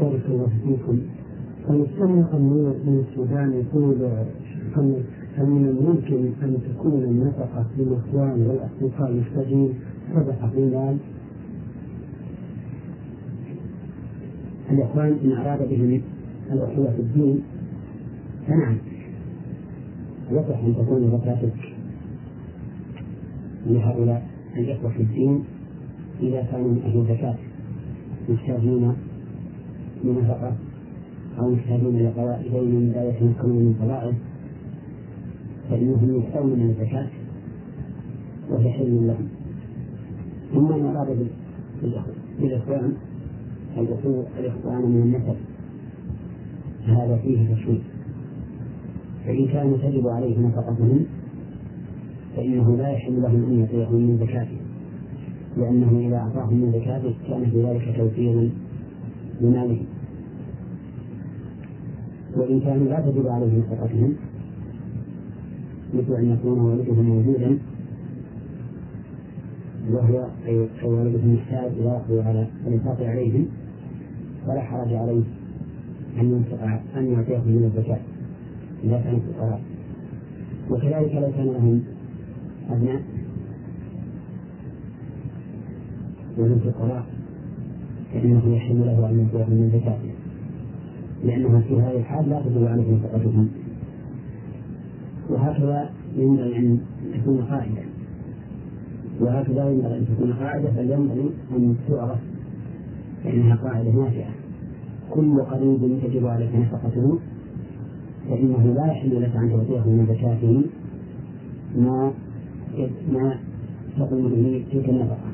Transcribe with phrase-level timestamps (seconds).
[0.00, 0.98] بارك الله فيكم.
[1.70, 3.96] المستمع النور من السودان يقول
[5.36, 9.74] هل من الممكن أن تكون النفقة للاخوان والأصدقاء المحتاجين.
[10.14, 10.96] صدقه في المال؟
[14.70, 16.00] الإخوان إن أراد بهم
[16.52, 17.42] الاخوه في الدين
[18.46, 18.76] فنعم.
[20.30, 21.74] يصح أن تكون زكاتك
[23.66, 24.26] لهؤلاء
[24.56, 25.44] الإخوة في الدين
[26.22, 27.18] إذا كانوا من أهل
[28.28, 28.92] الزكاة محتاجين
[30.04, 30.52] لنفقة
[31.38, 34.12] أو محتاجين لقضاء دين لا يتمكنون من قضائه
[35.70, 37.08] فإنهم يحتون من الزكاة
[38.50, 39.28] وهي حل لهم.
[40.54, 41.28] ثم إن أراد
[42.40, 42.92] بالإخوان
[43.76, 45.36] الأخوة الإخوان من النسب
[46.86, 47.82] هذا فيه تشويق
[49.24, 51.06] فإن كان تجب عليه نفقتهم
[52.36, 54.63] فإنه لا يحل لهم أن يعطيهم من زكاته.
[55.56, 58.50] لأنه إذا أعطاهم من زكاته كان في ذلك توفيرا
[59.40, 59.82] لماله
[62.36, 64.14] وإن كانوا لا تجب عليهم نفقتهم
[65.94, 67.58] مثل أن يكون والدهم موجودا
[69.90, 73.46] وهو أي والدهم محتاج إلى يقضي على الإنفاق عليهم
[74.46, 75.22] فلا حرج عليه
[76.20, 76.62] أن ينفق
[76.96, 78.00] أن يعطيهم من الزكاة
[78.84, 79.60] إذا كانوا فقراء.
[80.70, 81.82] وكذلك لو كان لهم
[82.70, 83.02] أبناء
[86.38, 87.04] وهم فقراء
[88.12, 90.10] فإنه يحل له أن ينفقهم من زكاته.
[91.24, 93.48] لأنها في هذه الحال لا تجب عليه نفقتهم
[95.30, 96.78] وهكذا ينبغي أن
[97.14, 97.82] تكون قاعدة.
[99.20, 102.18] وهكذا ينبغي أن تكون قاعدة بل ينبغي أن تعرف
[103.24, 104.30] فإنها قاعدة نافعة.
[105.10, 107.18] كل قريب تجب عليك نفقته
[108.30, 110.62] فإنه لا يحل لك أن تعطيه من زكاته
[111.76, 112.12] ما
[113.12, 113.38] ما
[113.98, 115.33] تقوم به تلك النفقة.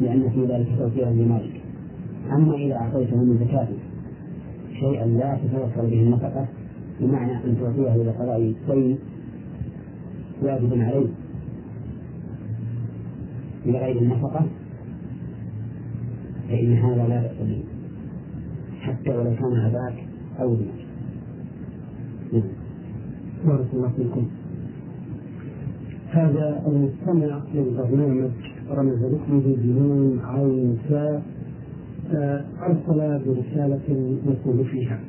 [0.00, 1.60] لأن في ذلك توفيرا لمالك.
[2.32, 3.78] أما إذا أعطيته من زكاته
[4.80, 6.46] شيئا لا تتوفر به النفقة
[7.00, 8.98] بمعنى أن تعطيه إلى قضاء دين
[10.42, 11.06] واجب عليه
[13.66, 14.46] بغير النفقة
[16.48, 17.64] فإن هذا لا بأس به
[18.80, 20.04] حتى ولو كان أباك
[20.40, 20.86] أو ابنك
[23.46, 24.26] بارك الله فيكم.
[26.10, 28.30] هذا المستمع للبرنامج
[28.70, 31.22] رمز لكم بنون عين فاء
[32.62, 35.00] أرسل برسالة يقول فيها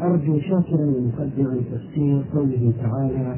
[0.00, 3.36] أرجو شاكرا لمقدم تفسير قوله تعالى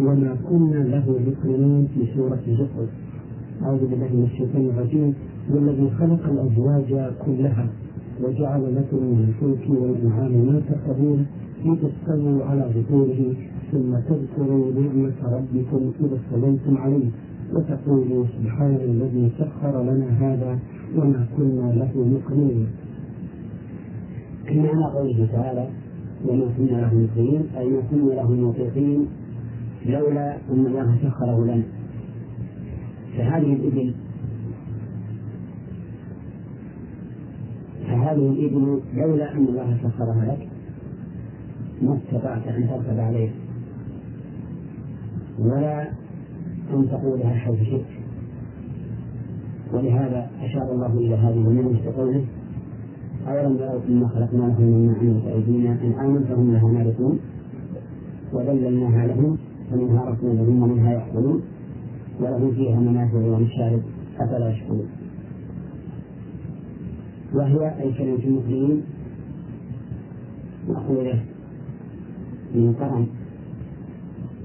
[0.00, 2.88] وما كنا له مقرنين في سورة الزخرف
[3.62, 5.14] أعوذ بالله من الشيطان الرجيم
[5.50, 7.66] والذي خلق الأزواج كلها
[8.22, 11.26] وجعل لكم من الفلك والأنعام ما تركبون
[11.64, 13.34] لتستووا على ظهوره
[13.72, 17.08] ثم تذكروا نعمة ربكم إذا استويتم عليه.
[17.52, 20.58] وتقولوا سبحان الذي سخر لنا هذا
[20.96, 22.66] وما كنا له مقرنين.
[24.50, 25.68] معنى قوله تعالى
[26.26, 29.06] وما كنا له مقرنين أي ما كنا له موقفين
[29.86, 31.62] لولا أن الله سخره لنا
[33.18, 33.94] فهذه الإبل
[37.86, 40.48] فهذه الإبل لولا أن الله سخرها لك
[41.82, 43.32] ما استطعت أن تركب عليها
[45.38, 45.88] ولا
[46.74, 47.84] أن تقولها حيث شئت.
[49.72, 52.24] ولهذا أشار الله إلى هذه النعمة بقوله
[53.28, 57.18] أولم يروا إنا خلقنا لهم مما عملت أيدينا أنعاما فهم لها مالكون
[58.32, 59.38] وذللناها لهم
[59.70, 61.42] فمنها ركوبهم ومنها يأكلون
[62.20, 63.82] ولهم فيها منافع ومشارب
[64.20, 64.86] أفلا يشكرون.
[67.34, 68.82] وهي أي كلمة المسلمين
[70.68, 71.20] مأخوذة
[72.54, 73.06] من قرن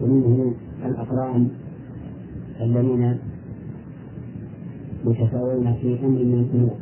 [0.01, 0.53] ومنه
[0.85, 1.49] الأقران
[2.61, 3.17] الذين
[5.05, 6.75] يتساوون في أمر من الأمور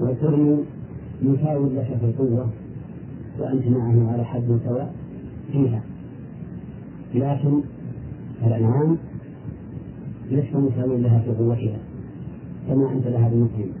[0.00, 0.64] والقرن
[1.22, 2.50] يساوي لك في القوة
[3.38, 4.94] وأنت معه على حد سواء
[5.52, 5.82] فيها.
[7.14, 7.60] لكن
[8.46, 8.96] الأنعام
[10.30, 11.78] لست مساوي لها في قوتها
[12.68, 13.72] كما أنت لها بمسلم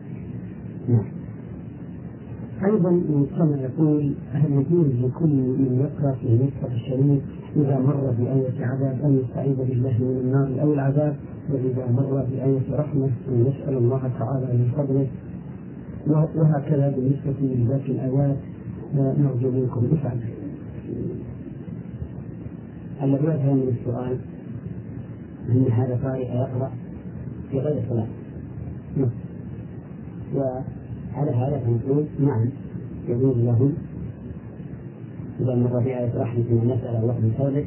[0.88, 1.04] نعم.
[2.64, 7.22] أيضا المستمع يقول هل يجوز لكل من يقرأ في مصحف الشريف
[7.58, 11.16] إذا مر بآية عذاب أن يستعيذ بالله من النار أو العذاب
[11.50, 15.06] وإذا مر بآية رحمة أن يسأل الله تعالى من فضله.
[16.36, 18.36] وهكذا بالنسبة لباقي الآيات
[18.94, 20.18] نرجو منكم إفعال
[23.02, 24.18] الذي يفهم من السؤال
[25.48, 26.70] أن هذا قارئ يقرأ
[27.50, 28.06] في غير صلاة
[28.96, 29.10] نعم.
[30.34, 32.46] وعلى هذا فنقول نعم
[33.08, 33.72] يجوز له
[35.40, 37.64] إذا مر بآية رحمة أن يسأل الله من فضله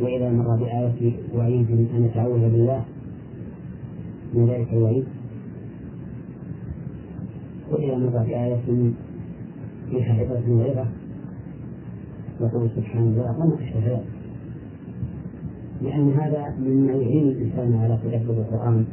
[0.00, 2.84] وإذا مر بآية وعيد أن يتعوذ بالله
[4.34, 5.04] من ذلك الوعيد.
[7.70, 8.92] وإذا مضى بآية
[9.90, 10.86] فيها عبرة وعظة
[12.40, 14.04] يقول سبحان الله وما أشبه ذلك
[15.82, 18.84] لأن هذا مما يعين الإنسان على تدبر القرآن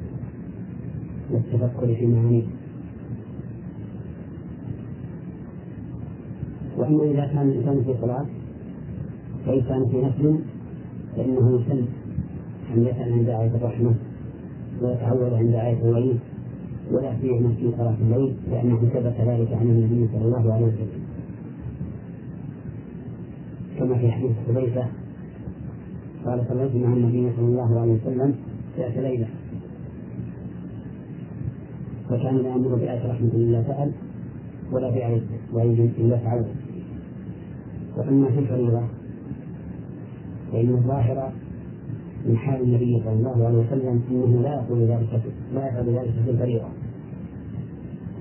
[1.32, 2.44] والتفكر في معانيه.
[6.86, 8.26] وأما إذا كان الإنسان في صلاة
[9.48, 10.40] وإنسان في نفل
[11.16, 11.86] فإنه يسن
[12.74, 13.96] أن يسأل عند آية الرحمة
[14.82, 16.20] ويتعوذ عند آية الوعيد
[16.92, 21.06] ولا سيما في صلاة الليل لأنه ثبت ذلك عن النبي صلى الله عليه وسلم.
[23.80, 24.86] كما في حديث حذيفة
[26.26, 28.36] قال صليت مع النبي صلى الله عليه وسلم
[28.78, 29.28] ذات ليلة.
[32.10, 33.92] فكان يأمر بآية رحمة إلا سأل
[34.72, 35.22] ولا بآية
[35.54, 36.46] وعيد إلا تعوذ
[37.98, 38.82] وأما في الفريضة
[40.52, 41.32] فإن الظاهر
[42.26, 45.22] من حال النبي صلى الله عليه وسلم أنه لا يقول ذلك
[45.54, 46.68] لا يفعل ذلك في الفريضة.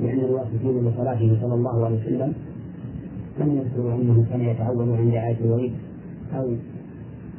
[0.01, 2.33] لأن الواقفين لصلاته صلى الله عليه وسلم
[3.41, 5.73] لم يذكروا أنه كان يتعود عند آية الوليد
[6.35, 6.57] أو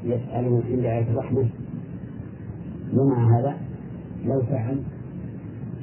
[0.04, 1.46] يسأل عند آية الرحمة
[2.94, 3.58] ومع هذا
[4.26, 4.78] لو فعل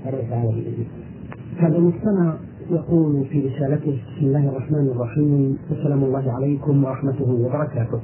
[0.04, 0.84] فليس عليه
[1.56, 2.36] هذا المستمع
[2.72, 5.58] يقول في رسالته بسم الله الرحمن الرحيم.
[5.70, 8.00] وسلام الله عليكم ورحمته وبركاته.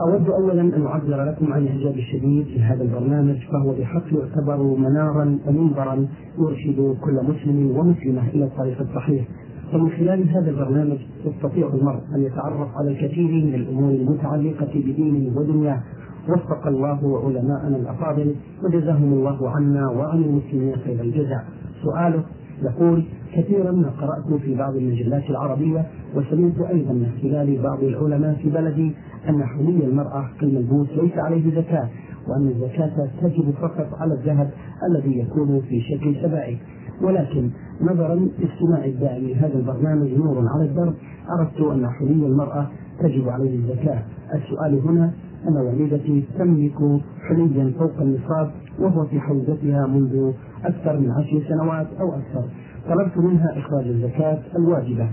[0.00, 5.38] أود أولا أن أعبر لكم عن الإعجاب الشديد في هذا البرنامج فهو بحق يعتبر منارا
[5.46, 6.06] ومنبرا
[6.38, 9.28] يرشد كل مسلم ومسلمة إلى الطريق الصحيح.
[9.74, 15.82] ومن خلال هذا البرنامج يستطيع المرء أن يتعرف على الكثير من الأمور المتعلقة بدينه ودنياه
[16.28, 18.34] وفق الله علماءنا الأفاضل
[18.64, 21.44] وجزاهم الله عنا وعن المسلمين خير الجزاء.
[21.82, 22.22] سؤاله
[22.62, 28.50] يقول كثيرا ما قرأت في بعض المجلات العربية وسمعت أيضا من خلال بعض العلماء في
[28.50, 28.92] بلدي
[29.28, 31.88] أن حلي المرأة كالملبوس ليس عليه زكاة
[32.28, 34.50] وأن الزكاة تجب فقط على الذهب
[34.90, 36.58] الذي يكون في شكل سبائك.
[37.02, 37.50] ولكن
[37.82, 40.94] نظرا لاستماع الداعي لهذا البرنامج نور على الدرب
[41.28, 42.66] عرفت أن حلي المرأة
[43.00, 44.02] تجب عليه الزكاة.
[44.34, 45.12] السؤال هنا
[45.48, 50.32] أن والدتي تملك حليا فوق النصاب وهو في حوزتها منذ
[50.64, 52.44] أكثر من عشر سنوات أو أكثر.
[52.88, 55.08] طلبت منها إخراج الزكاة الواجبة.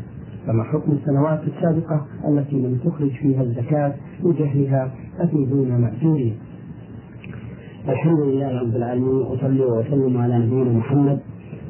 [0.47, 3.93] فما حكم السنوات السابقة التي لم تخرج فيها الزكاة
[4.23, 6.37] لجهلها أفيدون مأجورين.
[7.89, 11.19] الحمد لله رب العالمين وأصلي وأسلم على نبينا محمد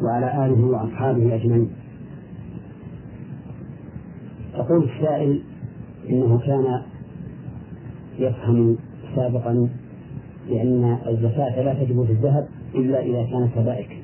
[0.01, 1.69] وعلى آله وأصحابه أجمعين.
[4.55, 5.41] يقول السائل
[6.09, 6.81] إنه كان
[8.19, 8.77] يفهم
[9.15, 9.69] سابقا
[10.49, 14.03] بأن الزكاة لا تجب في الذهب إلا إذا كانت سبائك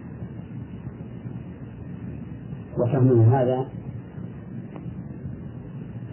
[2.78, 3.66] وفهمه هذا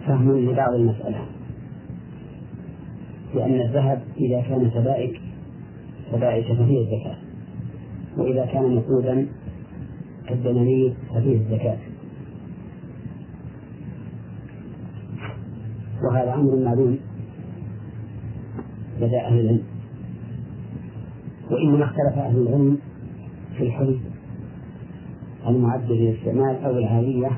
[0.05, 1.25] فهم لبعض المسألة.
[3.35, 5.21] لأن الذهب إذا كان سبائك
[6.11, 7.15] سبائك ففيه الزكاة.
[8.17, 9.27] وإذا كان نقودا
[10.27, 11.77] كالدنانير ففيه الزكاة.
[16.03, 17.08] وهذا أمر معلوم.
[18.99, 19.63] لدى أهل العلم.
[21.51, 22.77] وإنما اختلف أهل العلم
[23.57, 23.99] في الحلي
[25.47, 27.31] المعد للاستعمال أو العالية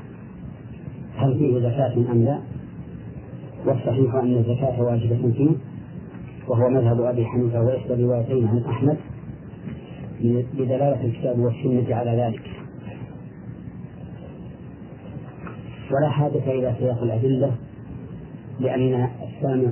[1.16, 2.40] هل فيه زكاة أم لا؟
[3.66, 5.50] والصحيح أن الزكاة واجبة فيه
[6.48, 8.96] وهو مذهب أبي حنيفة وإحدى روايتين عن أحمد
[10.54, 12.42] بدلالة الكتاب والسنة على ذلك.
[15.90, 17.52] ولا حاجة إلى سياق الأدلة
[18.60, 19.70] لأن السامع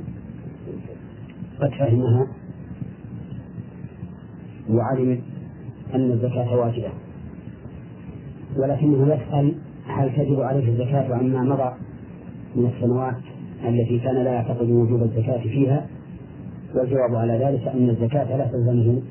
[1.60, 2.26] قد فهمها
[4.70, 5.20] وعلم
[5.94, 6.90] أن الزكاة واجبة.
[8.56, 9.54] ولكنه يسأل
[9.86, 11.72] هل تجب عليه الزكاة عما مضى
[12.56, 13.16] من السنوات
[13.68, 15.86] التي كان لا يعتقد وجوب الزكاة فيها؟
[16.74, 19.02] والجواب على ذلك أن الزكاة لا تلزمه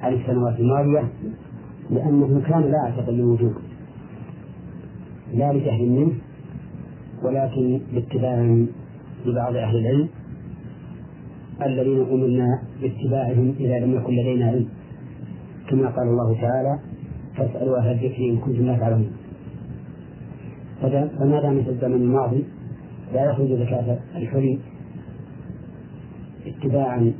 [0.00, 1.08] عن السنوات الماضية
[1.90, 3.52] لأنه كان لا يعتقد الوجوب.
[5.34, 6.12] لا لجهل منه
[7.22, 8.64] ولكن باتباع
[9.26, 10.08] لبعض أهل العلم.
[11.66, 14.68] الذين أمرنا باتباعهم إذا لم يكن لدينا علم.
[15.70, 16.78] كما قال الله تعالى
[17.36, 19.12] فاسألوا أهل الذكر إن كنتم لا تعلمون.
[20.80, 22.44] فما دام في الزمن الماضي؟
[23.14, 24.58] لا يخرج زكاة الحلي
[26.46, 27.12] اتباعا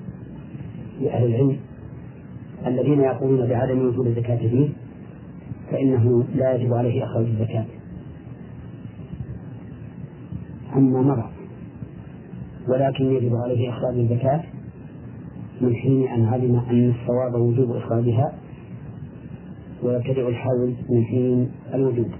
[1.00, 1.56] لأهل العلم
[2.66, 4.68] الذين يقولون بعدم وجود الزكاة فيه
[5.70, 7.64] فإنه لا يجب عليه إخراج الزكاة.
[10.72, 11.39] عما مضى
[12.68, 14.42] ولكن يجب عليه إخراج الزكاة
[15.60, 18.32] من حين أن علم أن الصواب وجوب إخراجها
[19.82, 22.10] ويبتدئ الحول من حين الوجود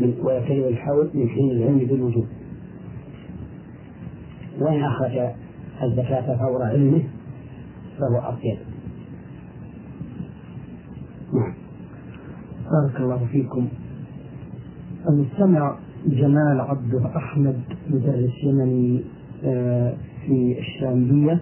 [0.00, 2.26] من ويبتدئ الحول من حين العلم بالوجود
[4.60, 5.30] وإن أخرج
[5.82, 7.02] الزكاة فور علمه
[7.98, 8.58] فهو أطيب
[11.32, 11.54] نعم.
[12.70, 13.68] بارك الله فيكم.
[15.08, 17.60] المستمع جمال عبده أحمد
[17.90, 19.04] مدرس يمني
[19.44, 19.94] آه،
[20.26, 21.40] في الشاملية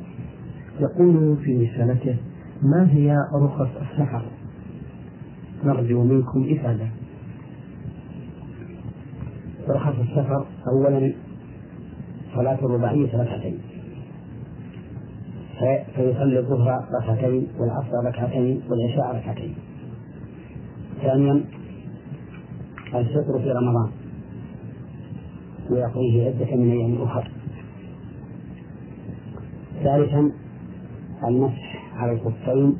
[0.80, 2.16] يقول في رسالته
[2.62, 4.22] ما هي رخص السفر
[5.64, 6.88] نرجو منكم إفادة.
[9.68, 11.12] رخص السفر أولا
[12.34, 13.58] صلاة الرباعية ركعتين.
[15.94, 19.54] فيصلي الظهر ركعتين والعصر ركعتين والعشاء ركعتين.
[21.02, 21.44] ثانيا
[22.94, 23.90] الفطر في رمضان.
[25.70, 27.24] ويقضيه عدة من أيام أخرى
[29.82, 30.32] ثالثا
[31.24, 32.76] المسح على الخفين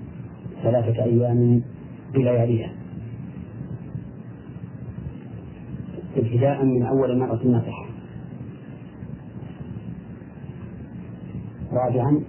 [0.62, 1.62] ثلاثة أيام
[2.14, 2.72] بلياليها.
[6.16, 7.88] ابتداء من أول مرة المسح
[11.72, 12.20] رابعا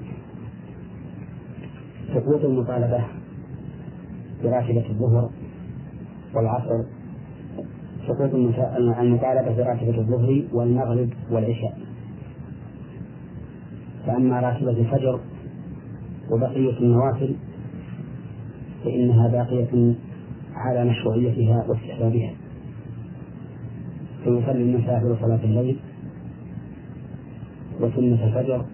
[2.07, 3.05] سقوط المطالبة
[4.43, 5.29] براتبة الظهر
[6.35, 6.98] والعصر
[8.09, 8.33] سقوط
[8.99, 11.77] المطالبة براتبة الظهر والمغرب والعشاء.
[14.05, 15.19] فأما راتبة الفجر
[16.31, 17.35] وبقية النوافل
[18.83, 19.93] فإنها باقية
[20.55, 22.33] على مشروعيتها واستحبابها.
[24.23, 25.79] فيصلي المسافر صلاة الليل
[27.81, 28.65] وسنة الفجر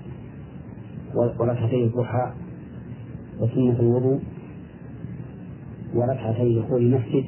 [1.40, 2.32] وركعتي الضحى
[3.40, 4.20] وسنة الوضوء
[5.96, 7.26] وركعتي دخول المسجد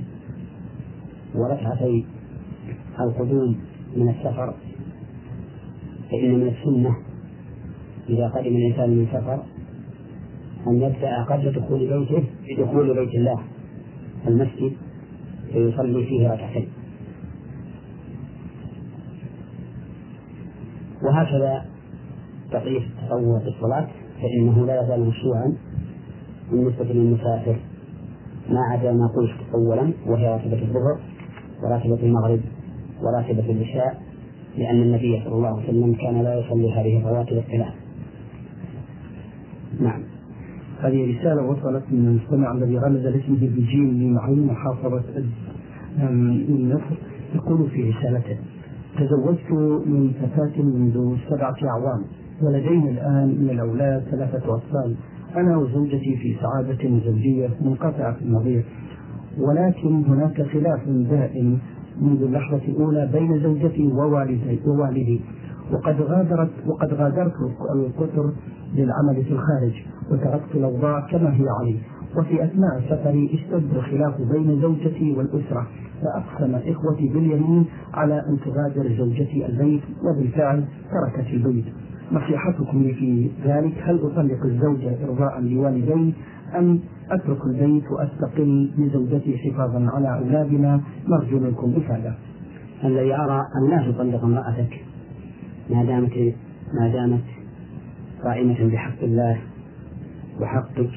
[1.35, 2.05] وركعتي
[2.99, 3.59] القدوم
[3.95, 4.53] من السفر
[6.11, 6.95] فإن من السنة
[8.09, 9.43] إذا قدم الإنسان من سفر
[10.67, 13.43] أن يبدأ قبل دخول بيته بدخول بيت الله
[14.27, 14.73] المسجد
[15.53, 16.67] فيصلي فيه ركعتين.
[21.03, 21.65] وهكذا
[22.51, 23.87] بقية التطوع في الصلاة
[24.21, 25.57] فإنه لا يزال مشروعا
[26.51, 27.59] بالنسبة للمسافر.
[28.49, 30.99] ما عدا ما قلت أولا وهي راتبة الظهر.
[31.63, 32.39] وراتبة المغرب
[33.01, 34.01] وراتبة العشاء
[34.57, 37.73] لأن النبي صلى الله عليه وسلم كان لا يصلي هذه الرواتب الثلاث.
[39.79, 40.01] نعم.
[40.81, 45.03] هذه رسالة وصلت من المستمع الذي رمز لاسمه بجيم من عين محافظة
[46.49, 46.95] مصر
[47.35, 48.37] يقول في رسالته
[48.97, 49.51] تزوجت
[49.85, 52.03] من فتاة منذ سبعة أعوام
[52.41, 54.95] ولدينا الآن من الأولاد ثلاثة أطفال.
[55.35, 58.65] أنا وزوجتي في سعادة زوجية منقطعة النظير
[59.39, 61.59] ولكن هناك خلاف دائم
[62.01, 65.21] منذ اللحظة الأولى بين زوجتي ووالدي ووالدي.
[65.71, 67.33] وقد غادرت وقد غادرت
[67.75, 68.31] القطر
[68.75, 69.73] للعمل في الخارج
[70.11, 71.79] وتركت الأوضاع كما هي عليه
[72.17, 75.67] وفي أثناء سفري اشتد الخلاف بين زوجتي والأسرة.
[76.01, 81.65] فأقسم إخوتي باليمين على أن تغادر زوجتي البيت وبالفعل تركت البيت.
[82.11, 86.13] نصيحتكم في ذلك هل أطلق الزوجة إرضاء لوالدي
[86.55, 86.79] أم
[87.11, 90.81] أترك البيت وأستقل بزوجتي حفاظا على أولادنا.
[91.07, 92.15] نرجو منكم إفادة.
[92.83, 94.85] الذي أرى أن لا تطلق امرأتك.
[95.69, 96.33] ما دامت
[96.73, 97.23] ما دامت
[98.23, 99.41] قائمة بحق الله
[100.41, 100.91] وحقك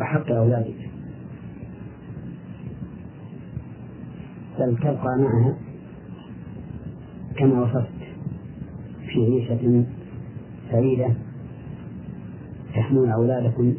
[0.00, 0.90] وحق أولادك.
[4.58, 5.54] بل تبقى معها
[7.36, 7.88] كما وصفت
[9.06, 9.84] في عيشة
[10.70, 11.14] سعيدة
[12.74, 13.74] تحمون أولادكم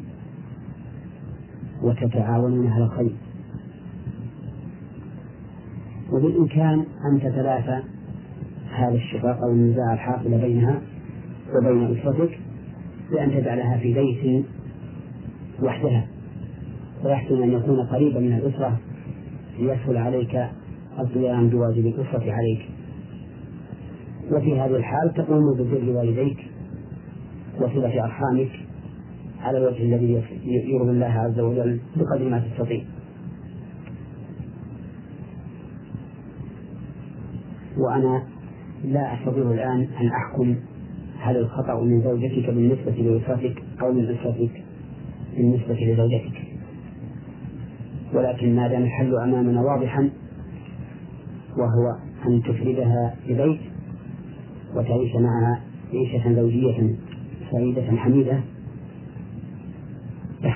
[1.84, 3.16] وتتعاونون على الخير.
[6.12, 7.80] وبالإمكان أن تتلافى
[8.72, 10.82] هذا الشقاق أو النزاع الحاصل بينها
[11.56, 12.40] وبين أسرتك
[13.12, 14.46] بأن تجعلها في بيت
[15.64, 16.08] وحدها.
[17.06, 18.80] ويحسن أن يكون قريبا من الأسرة
[19.60, 20.48] ليسهل عليك
[21.00, 22.70] القيام بواجب الأسرة عليك.
[24.32, 26.38] وفي هذه الحال تقوم ببر والديك
[27.62, 28.50] وصلة أرحامك
[29.44, 32.84] على الوجه الذي يرضي الله عز وجل بقدر ما تستطيع.
[37.78, 38.24] وأنا
[38.84, 40.56] لا أستطيع الآن أن أحكم
[41.20, 44.64] هل الخطأ من زوجتك بالنسبة لأسرتك أو من أسرتك
[45.38, 46.42] بالنسبة لزوجتك.
[48.14, 50.10] ولكن ما دام الحل أمامنا واضحا
[51.58, 51.98] وهو
[52.28, 53.60] أن تفردها ببيت
[54.76, 55.62] وتعيش معها
[55.94, 56.96] عيشة زوجية
[57.52, 58.42] سعيدة حميدة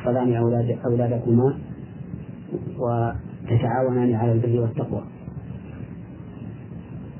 [0.07, 1.57] تحفظان أولاد أولادكما
[2.77, 5.03] وتتعاونان على البر والتقوى.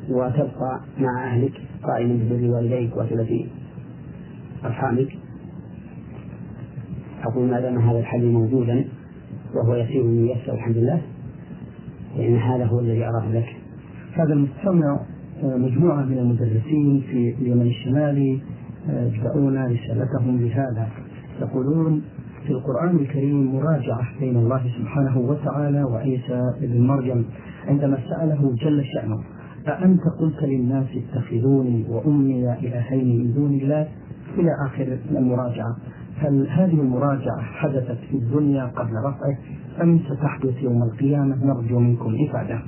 [0.10, 3.46] وتبقى مع أهلك قائما ببر والديك وصلة
[4.65, 5.08] أرحامك.
[7.24, 8.86] أقول ما دام هذا الحل موجودا
[9.56, 11.01] وهو يسير ويسر الحمد لله.
[12.17, 13.56] فإن هذا هو الذي أراه لك.
[14.13, 15.00] هذا المستمع
[15.44, 18.41] مجموعة من المدرسين في اليمن الشمالي
[18.89, 20.89] يبدأون رسالتهم بهذا
[21.41, 22.01] يقولون
[22.48, 27.25] في القرآن الكريم مراجعة بين الله سبحانه وتعالى وعيسى بن مريم
[27.68, 29.20] عندما سأله جل شأنه
[29.68, 33.88] أأنت قلت للناس اتخذوني وأمي إلهين من دون الله؟
[34.38, 35.77] إلى آخر المراجعة
[36.18, 39.38] هل هذه المراجعة حدثت في الدنيا قبل رفعه؟
[39.82, 42.62] أم ستحدث يوم القيامة نرجو منكم إفادة؟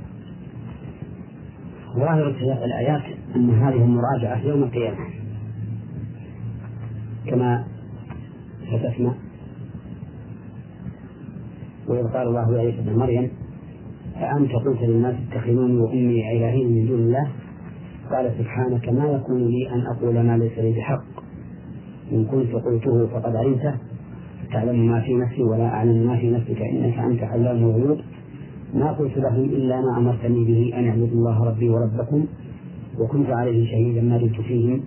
[1.95, 3.03] ظاهر سياق الآيات
[3.35, 4.97] أن هذه المراجعة يوم القيامة
[7.27, 7.63] كما
[8.67, 9.28] ستسمع.
[11.89, 13.29] وإذ قال الله يا عيسى ابن مريم
[14.17, 17.27] أأنت قلت للناس اتخذوني وأمي إلهين من دون الله؟
[18.11, 21.03] قال سبحانك ما يكون لي أن أقول ما ليس لي بحق.
[22.11, 23.73] إن كنت قلته فقد علمته.
[24.53, 27.97] تعلم ما في نفسي ولا أعلم ما في نفسك إنك أنت علام الغيوب.
[28.73, 32.25] ما قلت لهم إلا ما أمرتني به أن اعبدوا الله ربي وربكم.
[32.99, 34.81] وكنت عليهم شهيدا ما دمت فيهم.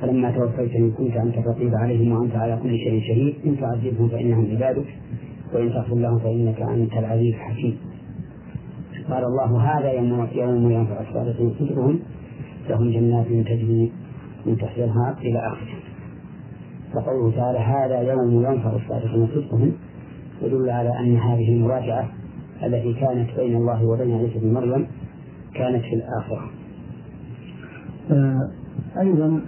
[0.00, 3.34] فلما توفيتني كنت أنت الرقيب عليهم وأنت على كل شيء شهيد.
[3.46, 4.86] إن تعذبهم فإنهم عبادك.
[5.54, 7.78] وإن تغفر لهم فإنك أنت العزيز الحكيم.
[9.10, 11.98] قال الله هذا يوم يوم ينفع الصادقين صدقهم
[12.68, 13.92] لهم جنات تجري
[14.46, 15.78] من تحت الأنهار إلى آخره.
[16.94, 19.72] وقوله تعالى هذا يوم ينفع الصادقين صدقهم
[20.42, 22.08] يدل على أن هذه المراجعة
[22.64, 24.86] التي كانت بين الله وبين عيسى بن مريم
[25.54, 26.50] كانت في الآخرة.
[28.10, 28.50] آه
[29.00, 29.40] أيضا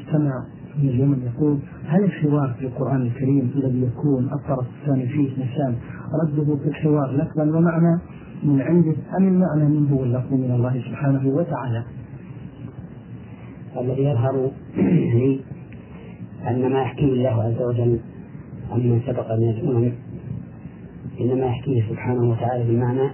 [0.00, 0.44] استمع
[0.78, 5.76] من اليمن يقول هل الحوار في القرآن الكريم الذي يكون الطرف الثاني فيه نسان
[6.22, 8.00] رده في الحوار لفظا ومعنى
[8.42, 11.84] من عنده أم المعنى منه واللفظ من الله سبحانه وتعالى؟
[13.80, 14.50] الذي يظهر
[15.18, 15.40] لي
[16.48, 18.00] أن ما يحكيه الله عز وجل
[18.70, 19.92] عن من سبق من الأمم
[21.20, 23.10] إنما يحكيه سبحانه وتعالى بالمعنى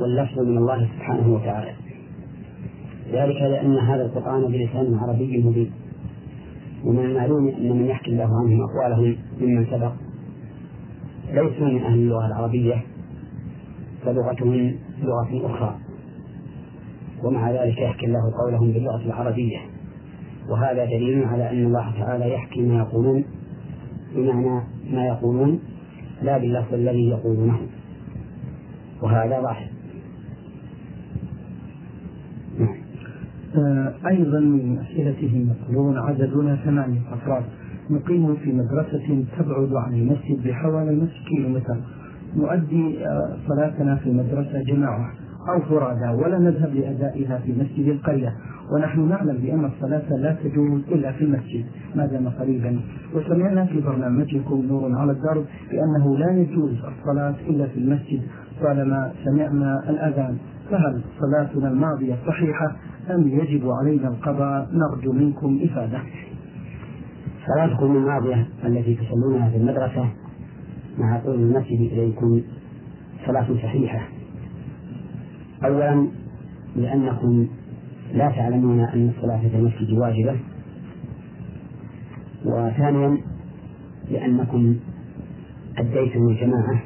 [0.00, 1.70] واللفظ من الله سبحانه وتعالى.
[3.12, 5.72] ذلك لأن هذا القرآن بلسان عربي مبين.
[6.84, 9.92] ومن المعلوم أن من يحكي الله عنهم أقوالهم ممن سبق
[11.32, 12.82] ليسوا من أهل اللغة العربية
[14.04, 15.78] فلغتهم لغة أخرى.
[17.24, 19.58] ومع ذلك يحكي الله قولهم باللغة العربية.
[20.50, 23.24] وهذا دليل على أن الله تعالى يحكي ما يقولون
[24.14, 25.60] بمعنى ما يقولون
[26.22, 27.58] لا باللفظ الذي يقولونه.
[29.02, 29.68] وهذا ظاهر
[32.60, 32.74] آه،
[34.06, 37.42] أيضا من أسئلتهم يقولون عددنا ثمانية أفراد.
[37.90, 41.76] نقيم في مدرسة تبعد عن المسجد بحوالي نصف كيلو متر
[42.36, 45.10] نؤدي آه، صلاتنا في المدرسة جماعة
[45.48, 48.32] أو فرادى ولا نذهب لأدائها في مسجد القرية
[48.72, 52.80] ونحن نعلم بأن الصلاة لا تجوز إلا في المسجد ما دام قريبا.
[53.14, 58.22] وسمعنا في برنامجكم نور على الدرب بأنه لا يجوز الصلاة إلا في المسجد.
[58.62, 60.36] طالما سمعنا الأذان
[60.70, 62.76] فهل صلاتنا الماضية صحيحة؟
[63.10, 66.02] أم يجب علينا القضاء؟ نرجو منكم إفادة.
[67.46, 70.08] صلاتكم الماضية التي تصلونها في المدرسة
[70.98, 72.42] مع طول المسجد إليكم
[73.26, 74.08] صلاة صحيحة.
[75.64, 76.08] أولا
[76.76, 77.46] لأنكم
[78.14, 80.36] لا تعلمون أن الصلاة في المسجد واجبة.
[82.44, 83.18] وثانيا
[84.10, 84.76] لأنكم
[85.78, 86.82] أديتم الجماعة.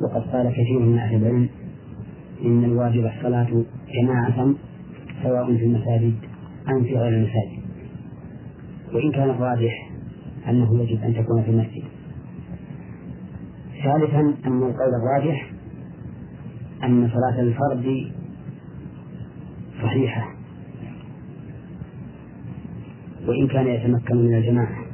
[0.00, 1.48] وقد قال كثير من أهل العلم
[2.44, 3.64] إن الواجب الصلاة
[4.02, 4.54] جماعة.
[5.22, 6.14] سواء في المساجد
[6.68, 7.62] أم في غير المساجد.
[8.94, 9.90] وإن كان الراجح
[10.48, 11.82] أنه يجب أن تكون في المسجد.
[13.84, 15.50] ثالثا أن القول الراجح
[16.84, 18.12] أن صلاة الفرد
[19.82, 20.34] صحيحة.
[23.26, 24.84] وإن كان يتمكن من الجماعة.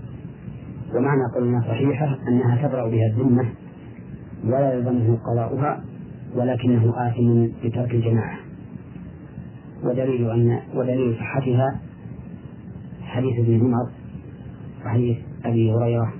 [0.95, 3.49] ومعنى قولنا صحيحة أنها تبرأ بها الذمة
[4.45, 5.85] ولا يلزمه قضاؤها
[6.35, 8.48] ولكنه آثم بترك الجماعة.
[9.85, 11.81] ودليل أن ودليل صحتها
[13.03, 13.91] حديث ابن عمر
[14.87, 16.13] وحديث أبي هريرة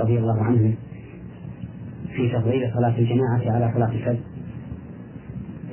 [0.00, 0.74] رضي الله عنه
[2.16, 4.22] في تفضيل صلاة الجماعة على صلاة الفجر.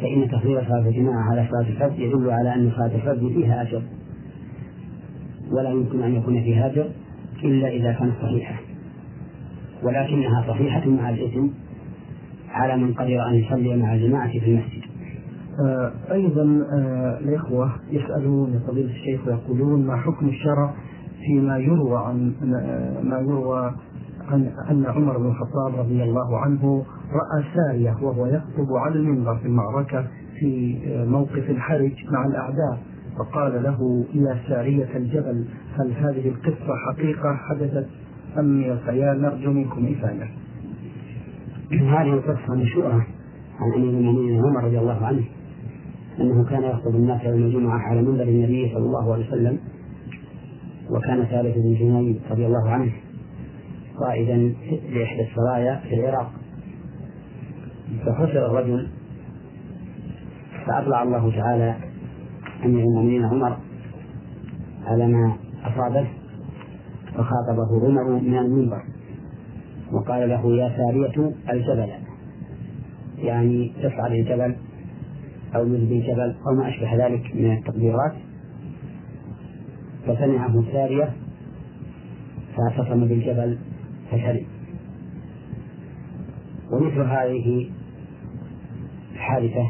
[0.01, 3.81] فإن تفضيل صلاة الجماعة على صلاة الفجر يدل على أن صلاة الفجر فيها أجر.
[5.51, 6.89] ولا يمكن أن يكون فيها أجر
[7.43, 8.55] إلا إذا كانت صحيحة.
[9.83, 11.47] ولكنها صحيحة مع الإثم
[12.49, 14.78] على من قدر أن يصلي مع الجماعة في المسجد.
[15.59, 20.73] آه أيضا آه الإخوة يسألون فضيلة الشيخ ويقولون ما حكم الشرع
[21.25, 22.33] فيما يروى عن
[23.03, 23.71] ما يروى
[24.29, 29.45] عن أن عمر بن الخطاب رضي الله عنه رأى سارية وهو يخطب على المنبر في
[29.45, 30.07] المعركة
[30.39, 32.79] في آه، موقف الحرج مع الأعداء.
[33.19, 35.45] فقال له يا سارية الجبل
[35.79, 37.87] هل هذه القصة حقيقة حدثت
[38.39, 40.27] أم من الخيال نرجو منكم إفادة؟
[41.71, 43.05] هذه القصة مشهورة
[43.59, 45.23] عن أمير المؤمنين عمر رضي الله عنه.
[46.21, 49.59] أنه كان يخطب الناس يوم الجمعة على منبر النبي صلى الله عليه وسلم
[50.89, 52.91] وكان ثابت بن جنيد رضي الله عنه
[53.97, 54.53] قائدا
[54.89, 56.31] لإحدى السرايا في العراق.
[58.05, 58.87] فحشر الرجل
[60.65, 61.75] فأطلع الله تعالى
[62.65, 63.57] أمير المؤمنين عمر
[64.85, 66.07] على ما أصابه
[67.13, 68.83] فخاطبه عمر من المنبر
[69.91, 71.89] وقال له يا سارية الجبل.
[73.17, 74.55] يعني تصعد الجبل
[75.55, 78.13] أو يلبي الجبل أو ما أشبه ذلك من التقديرات.
[80.07, 81.13] فسمعه سارية
[82.57, 83.57] فاعتصم بالجبل
[84.11, 84.43] فشرب.
[86.71, 87.69] ومثل هذه
[89.13, 89.69] الحادثة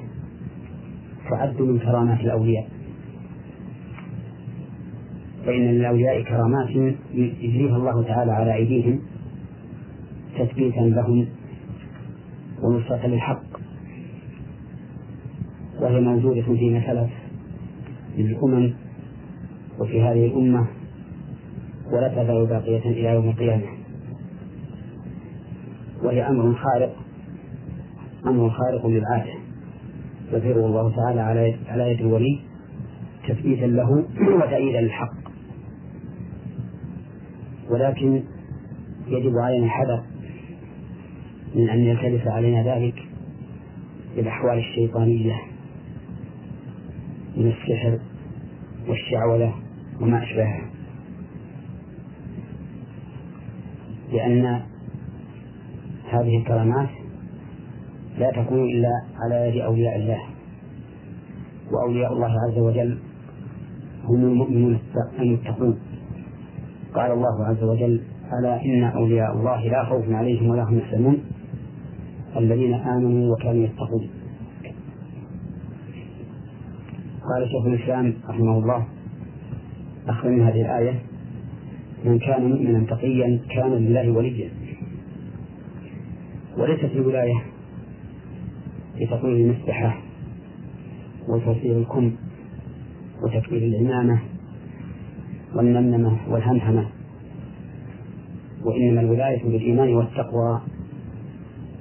[1.30, 2.70] تعد من كرامات الأولياء.
[5.46, 6.70] فإن للأولياء كرامات
[7.14, 9.00] يجريها الله تعالى على أيديهم
[10.40, 11.28] تثبيتا لهم
[12.64, 13.59] ونصرة للحق.
[15.82, 17.10] وهي موجودة فيما سلف
[18.18, 18.74] من الأمم
[19.80, 20.68] وفي هذه الأمة
[21.92, 23.66] ولا تزال باقية إلى يوم القيامة.
[26.04, 26.96] وهي أمر خارق
[28.28, 29.34] أمر خارق للعادة.
[30.32, 32.40] يظهره الله تعالى على على يد الولي
[33.28, 34.06] تثبيتا له
[34.44, 35.14] وتأييدا للحق.
[37.70, 38.24] ولكن
[39.08, 40.04] يجب علينا الحذر
[41.56, 42.96] من أن يلتبس علينا ذلك
[44.16, 45.49] بالأحوال الشيطانية.
[47.40, 48.00] من السحر
[48.88, 49.54] والشعوذة
[50.02, 50.62] وما أشبهها.
[54.14, 54.62] لأن
[56.10, 56.90] هذه الكرامات
[58.18, 60.20] لا تكون إلا على يد أولياء الله
[61.72, 63.00] وأولياء الله عز وجل
[64.04, 64.80] هم المؤمنون
[65.20, 65.80] المتقون.
[66.94, 68.02] قال الله عز وجل
[68.40, 71.18] ألا إن أولياء الله لا خوف عليهم ولا هم يحزنون
[72.38, 74.19] الذين آمنوا وكانوا يتقون.
[77.30, 78.88] قال شيخ الإسلام رحمه الله
[80.08, 81.00] أخذ من هذه الآية
[82.06, 84.50] من كان مؤمنا تقيا كان لله وليا.
[86.58, 87.44] وليست الولاية
[88.96, 90.02] لتطويل المسبحة
[91.28, 92.12] وتوسيع الكم
[93.24, 94.20] وتكبير العمامة
[95.56, 96.88] والنمنمة والهمهمة
[98.64, 100.62] وإنما الولاية بالإيمان والتقوى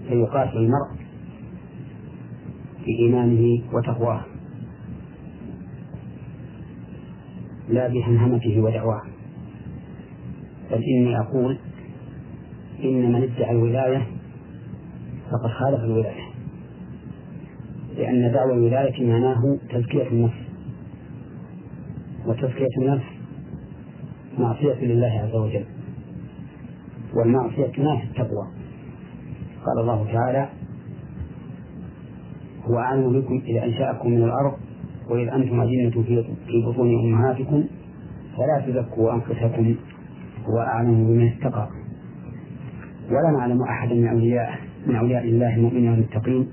[0.08, 0.90] فيقاس المرء
[2.84, 4.24] في إيمانه وتقواه.
[7.68, 9.02] لا بهمهمته ودعواه.
[10.70, 11.58] بل إني أقول
[12.84, 14.06] إن من ادعى الولاية
[15.30, 16.28] فقد خالف الولاية
[17.96, 20.36] لأن دعوى الولاية معناه تزكية النفس
[22.26, 23.04] وتزكية النفس
[24.38, 25.64] معصية لله عز وجل
[27.14, 28.48] والمعصية تنافي التقوى.
[29.66, 30.48] قال الله تعالى
[32.64, 34.58] هو أعلم بكم إذا أنشأكم من الأرض
[35.10, 35.90] وإذ أنتم أجنة
[36.46, 37.64] في بطون أمهاتكم
[38.36, 39.74] فلا تزكوا أنفسكم
[40.44, 41.68] هو أعلم بمن اتقى.
[43.10, 46.48] ولا نعلم أحدا من أولياء من أولياء الله المؤمنين المتقين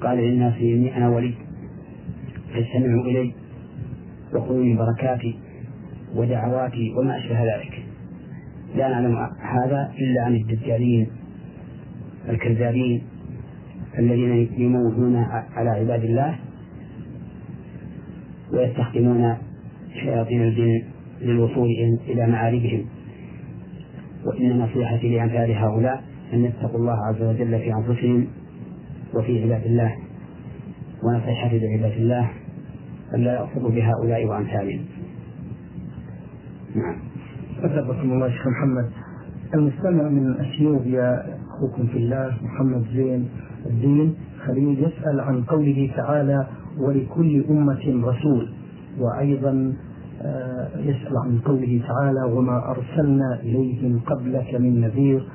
[0.00, 1.34] قال للناس إني أنا ولي.
[2.54, 3.32] فاستمعوا إلي
[4.34, 5.34] وخذوا من بركاتي
[6.14, 7.86] ودعواتي وما أشبه ذلك.
[8.76, 11.06] لا نعلم هذا إلا عن الدجالين
[12.28, 13.02] الكذابين
[13.98, 15.16] الذين يموتون
[15.56, 16.38] على عباد الله
[18.52, 19.36] ويستخدمون
[20.02, 20.82] شياطين الجن
[21.20, 21.68] للوصول
[22.08, 22.84] إلى معاربهم.
[24.24, 28.26] وإن نصيحتي لأمثال هؤلاء أن يتقوا الله عز وجل في أنفسهم
[29.14, 29.96] وفي عباد الله
[31.02, 32.30] ونصيحتي لعباد الله
[33.14, 34.80] أن لا يأخذوا بهؤلاء وأمثالهم
[36.74, 36.96] نعم.
[37.58, 38.90] أثبتكم الله شيخ محمد.
[39.54, 43.28] المستمع من أثيوبيا أخوكم في الله محمد زين
[43.66, 44.14] الدين
[44.46, 46.46] خليل يسأل عن قوله تعالى
[46.78, 48.48] ولكل أمة رسول.
[48.98, 49.74] وأيضا
[50.22, 55.28] آه، يسأل عن قوله تعالى وما أرسلنا إليهم قبلك من نذير.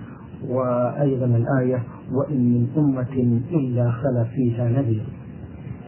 [0.48, 5.04] وأيضا الآية وإن من أمة إلا خلا فيها نذير.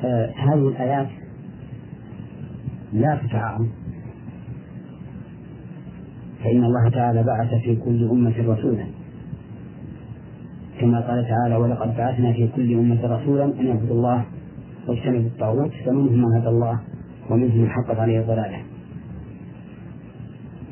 [0.04, 1.08] آه هذه الآيات
[2.94, 3.68] لا تتعارض.
[6.44, 8.86] فإن الله تعالى بعث في كل أمة رسولا.
[10.80, 14.26] كما قال تعالى ولقد بعثنا في كل أمة رسولا أن يعبدوا الله
[14.88, 16.80] واجتنبوا الطاغوت فمنهم من هدى الله
[17.30, 18.62] ومنهم من حقت عليه الضلالة.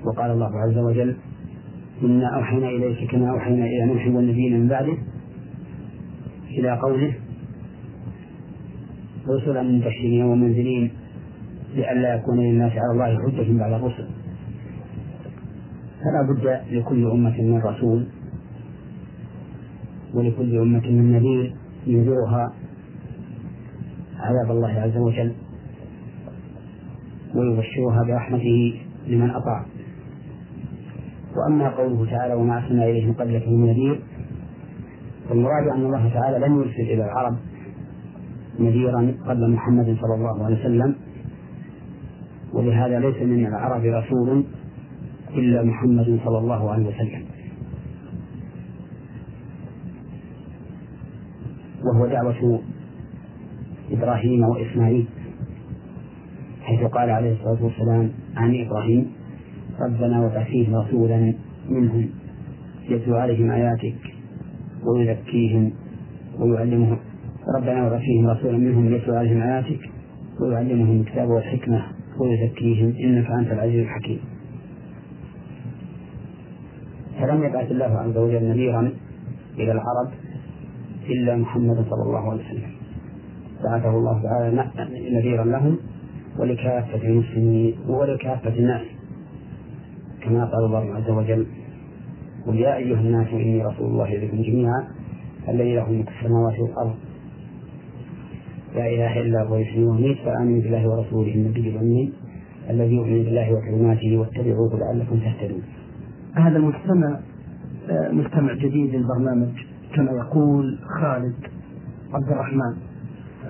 [0.05, 1.15] وقال الله عز وجل
[2.03, 4.97] إنا أوحينا إليك كما أوحينا إلى نوح والنبيين من بعده
[6.49, 7.13] إلى قوله
[9.29, 10.91] رسلا مبشرين ومنزلين
[11.75, 14.07] لئلا يكون للناس على الله حجة بعد الرسل.
[15.99, 18.05] فلا بد لكل أمة من رسول
[20.13, 21.55] ولكل أمة من نذير
[21.87, 22.53] ينذرها
[24.25, 25.31] عذاب الله عز وجل
[27.35, 29.65] ويبشرها برحمته لمن أطاع.
[31.35, 34.01] وأما قوله تعالى وما أرسلنا إليهم قبلك من نذير
[35.29, 37.35] فالمراد أن الله تعالى لم يرسل إلى العرب
[38.59, 40.95] نذيرا قبل محمد صلى الله عليه وسلم
[42.53, 44.43] ولهذا ليس من العرب رسول
[45.35, 47.23] إلا محمد صلى الله عليه وسلم.
[51.85, 52.61] وهو دعوة
[54.05, 55.05] إبراهيم وإسماعيل
[56.61, 59.11] حيث قال عليه الصلاة والسلام عن إبراهيم
[59.81, 61.33] ربنا وابعث فيهم رسولا
[61.69, 62.09] منهم
[62.89, 63.95] يتلو عليهم آياتك
[64.83, 65.71] ويزكيهم
[66.39, 66.97] ويعلمهم
[67.57, 69.79] ربنا وابعث فيهم رسولا منهم يتلو عليهم آياتك
[70.41, 71.85] ويعلمهم الكتاب والحكمة
[72.19, 74.19] ويزكيهم إنك أنت العزيز الحكيم.
[77.19, 78.91] فلم يبعث الله عز وجل نذيرا
[79.57, 80.11] إلى العرب
[81.09, 82.84] إلا محمد صلى الله عليه وسلم.
[83.65, 84.71] بعثه الله تعالى
[85.11, 85.77] نذيرا لهم
[86.39, 88.81] ولكافة المسلمين ولكافة الناس.
[90.21, 91.45] كما قال الله عز وجل
[92.47, 94.87] قل يا أيها الناس إني رسول الله إليكم جميعا
[95.49, 96.95] الذي له ملك السماوات والأرض.
[98.75, 102.13] لا إله إلا هو يحيي ويميت فآمنوا بالله ورسوله النبي الأمين
[102.69, 105.63] الذي يؤمن بالله وكلماته واتبعوه لعلكم تهتدون.
[106.33, 107.19] هذا المجتمع
[107.89, 109.49] آه، مجتمع جديد للبرنامج
[109.95, 111.35] كما يقول خالد
[112.13, 112.75] عبد الرحمن.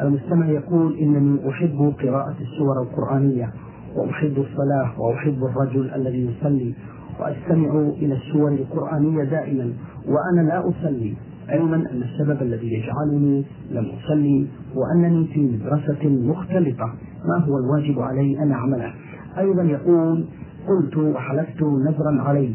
[0.01, 3.53] المستمع يقول إنني أحب قراءة السور القرآنية
[3.95, 6.73] وأحب الصلاة وأحب الرجل الذي يصلي
[7.19, 9.73] وأستمع إلى السور القرآنية دائما
[10.07, 11.13] وأنا لا أصلي
[11.49, 16.93] علما أن السبب الذي يجعلني لم أصلي وأنني في مدرسة مختلطة.
[17.25, 18.93] ما هو الواجب علي أن أعمله؟
[19.37, 20.25] أيضا يقول
[20.67, 22.51] قلت وحلفت نذرا علي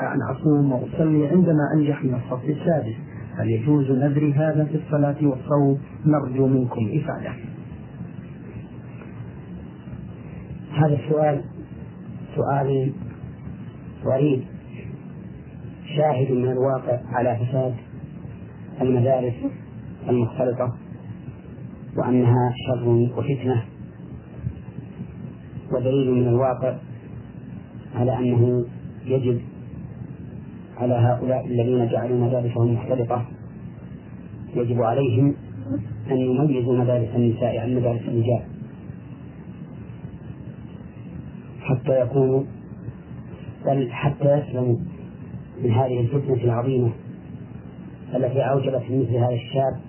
[0.00, 2.94] أن أصوم وأصلي عندما أنجح من الصف السادس.
[3.36, 7.32] هل يجوز نذري هذا في الصلاة والصوم؟ نرجو منكم إفادة.
[10.72, 11.44] هذا السؤال
[12.36, 12.92] سؤال
[14.04, 14.42] غريب
[15.96, 17.74] شاهد من الواقع على فساد
[18.80, 19.34] المدارس
[20.08, 20.74] المختلطة
[21.96, 23.64] وأنها شر وفتنة.
[25.72, 26.76] ودليل من الواقع
[27.94, 28.64] على أنه
[29.04, 29.40] يجب
[30.80, 33.24] على هؤلاء الذين جعلوا مدارسهم مختلطة.
[34.56, 35.34] يجب عليهم
[36.10, 38.42] أن يميزوا مدارس النساء عن مدارس الرجال.
[41.60, 42.42] حتى يكونوا
[43.66, 44.76] بل حتى يسلموا
[45.64, 46.90] من هذه الفتنة العظيمة
[48.14, 49.80] التي أوجبت مثل هذا الشاب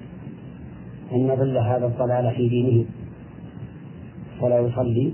[1.11, 2.85] أن يضل هذا الضلال في دينه.
[4.41, 5.13] ولا يصلي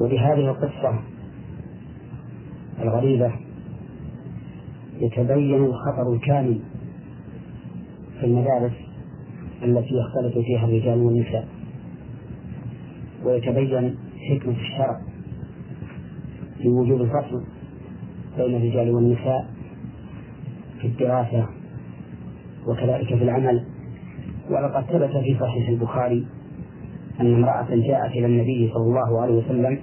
[0.00, 1.00] وبهذه القصة
[2.82, 3.32] الغريبة
[5.00, 6.60] يتبين الخطر الكامل
[8.20, 8.72] في المدارس
[9.62, 11.48] التي يختلط فيها الرجال والنساء
[13.24, 13.96] ويتبين
[14.30, 15.00] حكمة الشرع
[16.58, 17.44] في وجوب الفصل
[18.36, 19.50] بين الرجال والنساء
[20.80, 21.46] في الدراسة
[22.66, 23.64] وكذلك في العمل.
[24.50, 26.26] ولقد ثبت في صحيح البخاري
[27.20, 29.78] أن امرأة جاءت إلى النبي صلى الله عليه وسلم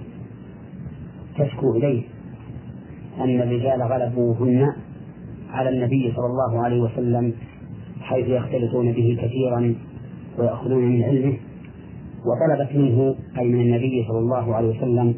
[1.38, 2.02] تشكو إليه
[3.20, 4.72] أن الرجال غلبوهن
[5.50, 7.34] على النبي صلى الله عليه وسلم
[8.00, 9.74] حيث يختلطون به كثيرا
[10.38, 11.36] ويأخذون من علمه
[12.26, 15.14] وطلبت منه أي من النبي صلى الله عليه وسلم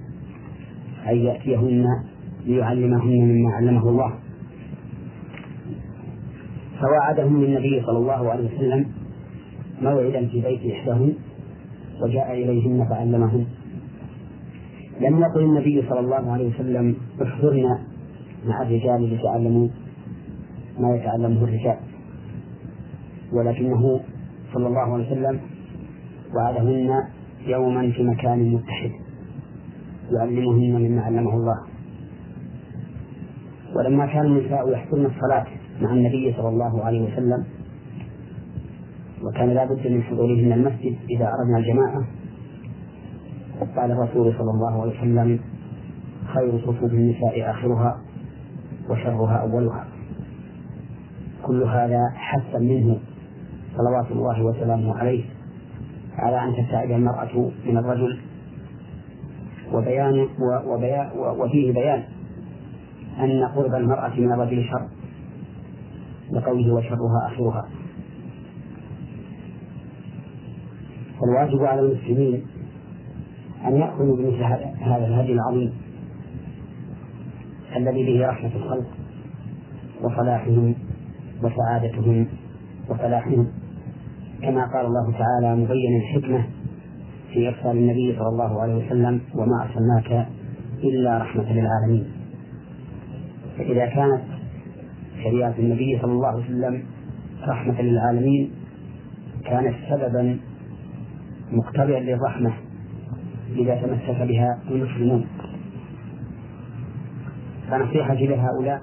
[1.08, 1.86] أن يأتيهن
[2.46, 4.12] ليعلمهن مما علمه الله.
[6.80, 8.86] فوعدهم النبي صلى الله عليه وسلم
[9.82, 11.14] موعدا في بيت إحداهن.
[12.02, 13.46] وجاء إليهن فعلمهن.
[15.00, 17.78] لم يقل النبي صلى الله عليه وسلم احضرنا
[18.46, 19.68] مع الرجال لتعلموا
[20.78, 21.78] ما يتعلمه الرجال.
[23.32, 24.00] ولكنه
[24.54, 25.40] صلى الله عليه وسلم
[26.34, 26.90] وعدهن
[27.46, 28.90] يوما في مكان متحد
[30.12, 31.58] يعلمهن مما علمه الله.
[33.76, 35.46] ولما كان النساء يحضرن الصلاة
[35.80, 37.44] مع النبي صلى الله عليه وسلم
[39.26, 42.06] وكان لا بد من حضورهن المسجد إذا أردنا الجماعة.
[43.76, 45.40] قال الرسول صلى الله عليه وسلم
[46.34, 48.00] خير صفوف النساء آخرها
[48.90, 49.86] وشرها أولها.
[51.42, 52.98] كل هذا حثا منه
[53.76, 55.24] صلوات الله وسلامه عليه
[56.18, 58.18] على أن تبتعد المرأة من الرجل.
[59.72, 60.28] وبيان
[60.66, 62.02] وبيان وفيه بيان
[63.20, 64.88] أن قرب المرأة من الرجل شر
[66.32, 67.68] لقوله وشرها آخرها.
[71.20, 72.42] فالواجب على المسلمين
[73.66, 74.42] أن يأخذوا بمثل
[74.80, 75.72] هذا الهدي العظيم
[77.76, 78.86] الذي به رحمة الخلق
[80.02, 80.74] وصلاحهم
[81.42, 82.26] وسعادتهم
[82.90, 83.46] وفلاحهم
[84.42, 86.46] كما قال الله تعالى مبين الحكمة
[87.32, 90.28] في إرسال النبي صلى الله عليه وسلم وما أرسلناك
[90.84, 92.06] إلا رحمة للعالمين.
[93.58, 94.22] فإذا كانت
[95.24, 96.82] شريعة النبي صلى الله عليه وسلم
[97.48, 98.50] رحمة للعالمين
[99.44, 100.38] كانت سببا
[101.52, 102.52] مقتضيا للرحمة
[103.56, 105.26] إذا تمسك بها المسلمون.
[107.70, 108.82] فنصيحتي لهؤلاء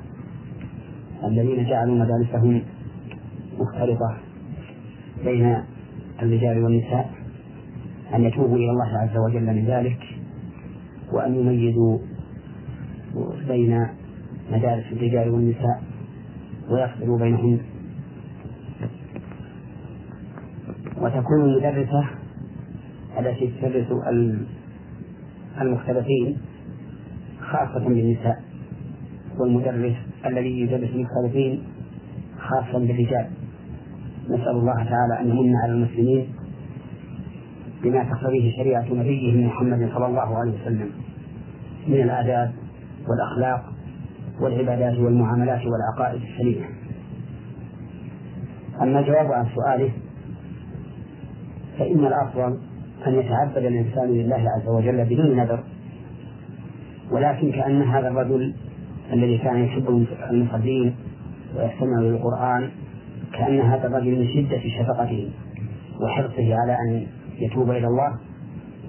[1.24, 2.62] الذين جعلوا مدارسهم
[3.60, 4.18] مختلطة
[5.24, 5.58] بين
[6.22, 7.12] الرجال والنساء
[8.14, 10.00] أن يتوبوا إلى الله عز وجل من ذلك
[11.12, 11.98] وأن يميزوا
[13.48, 13.88] بين
[14.52, 15.84] مدارس الرجال والنساء
[16.70, 17.60] ويفصلوا بينهم.
[20.98, 22.23] وتكون المدرسة
[23.20, 23.88] التي تدرس
[25.62, 26.38] المختلفين
[27.42, 28.44] خاصة بالنساء
[29.40, 29.96] والمدرس
[30.26, 31.64] الذي يدرس المختلفين
[32.40, 33.28] خاصا بالرجال.
[34.30, 36.28] نسأل الله تعالى أن يمن على المسلمين
[37.84, 40.90] بما تقتضيه شريعة نبيه محمد صلى الله عليه وسلم
[41.88, 42.52] من الآداب
[43.10, 43.74] والأخلاق
[44.42, 46.66] والعبادات والمعاملات والعقائد السليمة.
[48.82, 49.92] أما الجواب عن سؤاله
[51.80, 52.60] فإن الأفضل
[53.08, 55.64] أن يتعبد الإنسان لله عز وجل بدون نذر
[57.12, 58.54] ولكن كأن هذا الرجل
[59.14, 60.96] الذي كان يحب المصلين
[61.56, 62.70] ويستمع للقرآن
[63.34, 65.32] كأن هذا الرجل من شدة شفقته
[66.02, 67.08] وحرصه على أن
[67.40, 68.14] يتوب إلى الله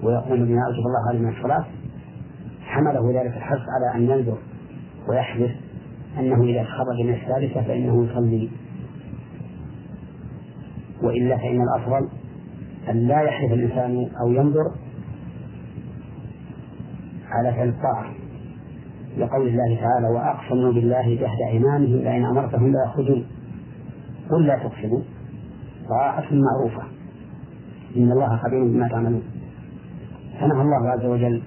[0.03, 1.65] ويقوم بما أوجب الله عليه من الصلاة
[2.65, 4.37] حمله ذلك الحرص على أن ينذر
[5.09, 5.51] ويحلف
[6.19, 8.49] أنه إذا خرج من الثالثة فإنه يصلي.
[11.03, 12.09] وإلا فإن الأفضل
[12.89, 14.71] أن لا يحلف الإنسان أو ينظر
[17.29, 18.13] على فعل الطاعة
[19.17, 23.25] لقول الله تعالى وأقسموا بالله جهد أيمانهم لئن أمرتهم لا يخرجون
[24.31, 25.01] قل لا تقسموا
[25.89, 26.83] طاعة معروفة.
[27.97, 29.23] إن الله خبير بما تعملون.
[30.39, 31.41] فنهى الله عز وجل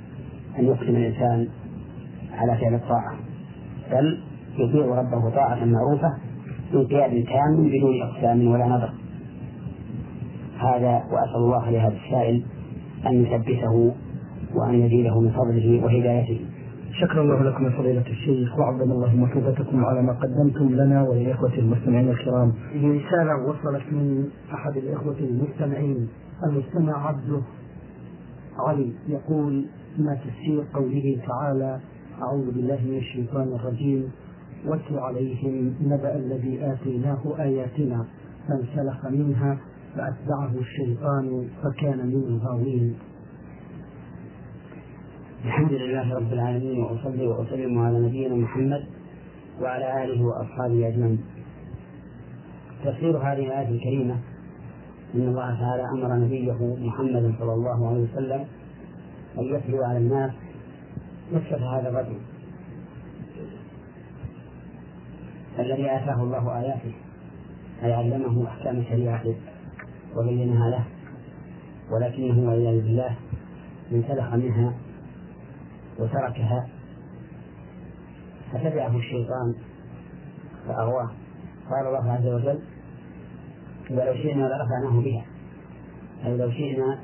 [0.59, 1.49] أن يقسم الإنسان
[2.33, 3.17] على فعل الطاعة
[3.91, 4.21] بل
[4.59, 6.15] يطيع ربه طاعة معروفة
[6.73, 8.93] بانقياد كامل بدون إقسام ولا نظر.
[10.59, 12.43] هذا وأسأل الله لهذا السائل
[13.07, 13.95] أن يثبته
[14.55, 16.41] وأن يزيده من فضله وهدايته
[17.01, 22.09] شكرا الله لكم يا فضيلة الشيخ وعظم الله مثوبتكم على ما قدمتم لنا وللإخوة المستمعين
[22.09, 22.53] الكرام.
[22.75, 26.09] رسالة وصلت من أحد الإخوة المستمعين
[26.45, 27.41] المستمع عبده
[28.59, 29.65] علي يقول
[29.99, 31.79] ما تفسير قوله تعالى
[32.23, 34.11] أعوذ بالله من الشيطان الرجيم
[34.67, 38.05] واتل عليهم نبأ الذي آتيناه آياتنا
[38.49, 39.59] فانسلخ منها
[39.95, 42.99] فأتبعه الشيطان فكان من الغاوين
[45.45, 48.85] الحمد لله رب العالمين وأصلي وأسلم على نبينا محمد
[49.61, 51.19] وعلى آله وأصحابه أجمعين.
[52.85, 54.17] تفسير هذه الآية الكريمة
[55.15, 58.47] أن الله تعالى أمر نبيه محمد صلى الله عليه وسلم
[59.39, 60.33] أن يتلو على الناس
[61.33, 62.19] قصة هذا الرجل
[65.59, 66.93] الذي آتاه الله آياته
[67.83, 69.35] أي علمه أحكام شريعته
[70.19, 70.85] وبينها له
[71.91, 73.17] ولكنه والعياذ بالله
[73.93, 74.75] انسلخ منها
[75.99, 76.69] وتركها
[78.53, 79.55] فتبعه الشيطان
[80.67, 81.11] فأغواه.
[81.71, 82.61] قال الله عز وجل
[83.91, 85.25] ولو شئنا لرفعناه بها.
[86.27, 86.99] أي لو شئنا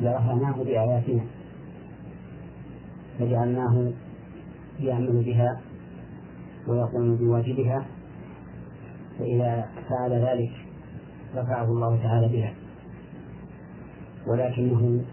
[0.00, 1.24] لرفعناه بآياتنا
[3.18, 3.92] فجعلناه
[4.80, 5.60] يعمل بها
[6.68, 7.86] ويقوم بواجبها
[9.18, 10.52] فإذا فعل ذلك
[11.36, 12.54] رفعه الله تعالى بها.
[14.26, 15.04] ولكنه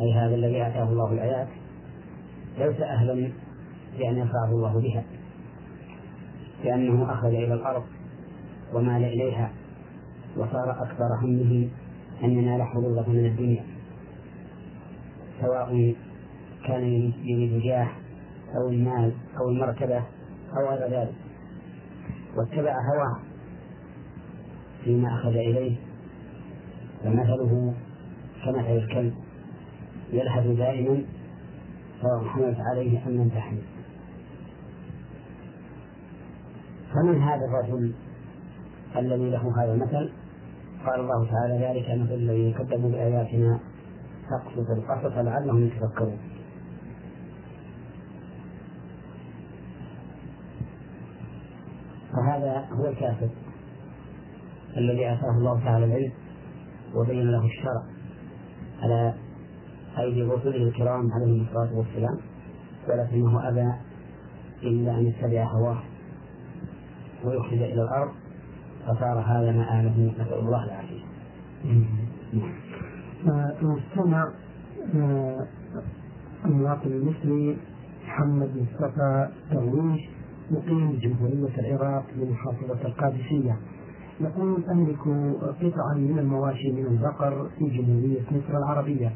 [0.00, 1.48] أي هذا الذي آتاه الله الآيات
[2.58, 3.32] ليس أهلا
[3.98, 5.04] بأن يرفعه الله بها
[6.64, 7.84] لأنه أخذ إلى الأرض
[8.72, 9.50] ومال إليها
[10.36, 11.68] وصار أكثر همه
[12.24, 13.64] أن ينال حظوظة من الدنيا.
[15.40, 15.94] سواء
[16.66, 17.88] كان يريد جاه
[18.56, 20.02] أو المال أو المرتبة
[20.56, 21.23] أو غير ذلك.
[22.36, 23.18] واتبع هواه
[24.84, 25.76] فيما أخذ إليه
[27.04, 27.74] فمثله
[28.44, 29.14] كمثل الكلب
[30.12, 31.02] يلهث دائما
[32.02, 33.62] سواء حملت عليه أم لم تحمل.
[36.94, 37.92] فمن هذا الرجل
[38.96, 40.12] الذي له هذا المثل؟
[40.86, 43.60] قال الله تعالى ذلك مثل الذين كذبوا بآياتنا
[44.30, 46.18] تقصد القصص لعلهم يتفكرون.
[52.16, 53.28] فهذا هو الكافر
[54.76, 56.12] الذي آتاه الله تعالى العلم
[56.94, 57.82] وبين له الشرع
[58.82, 59.14] على
[59.98, 62.18] أيدي رسله الكرام عليهم الصلاة والسلام
[62.88, 63.72] ولكنه أبى
[64.62, 65.82] إلا أن يتبع هواه
[67.24, 68.12] ويخرج إلى الأرض
[68.86, 71.04] فصار هذا مآله نسأل الله العافية.
[73.62, 74.32] المستمع
[74.94, 75.46] آه،
[76.44, 77.58] المواطن المصري
[78.06, 80.00] محمد مصطفى درويش
[80.50, 83.56] مقيم بجمهورية العراق بمحافظة القادسية.
[84.20, 84.98] يقول أملك
[85.60, 89.12] قطعا من المواشي من البقر في جمهورية مصر العربية.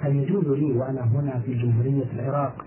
[0.00, 2.64] هل يجوز لي وأنا هنا في جمهورية العراق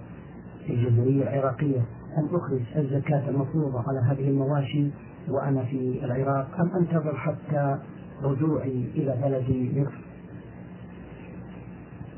[0.68, 1.82] في الجمهورية العراقية
[2.18, 4.90] أن أخرج الزكاة المفروضة على هذه المواشي
[5.30, 7.80] وأنا في العراق؟ أم أنتظر حتى
[8.24, 10.06] رجوعي إلى بلدي مصر؟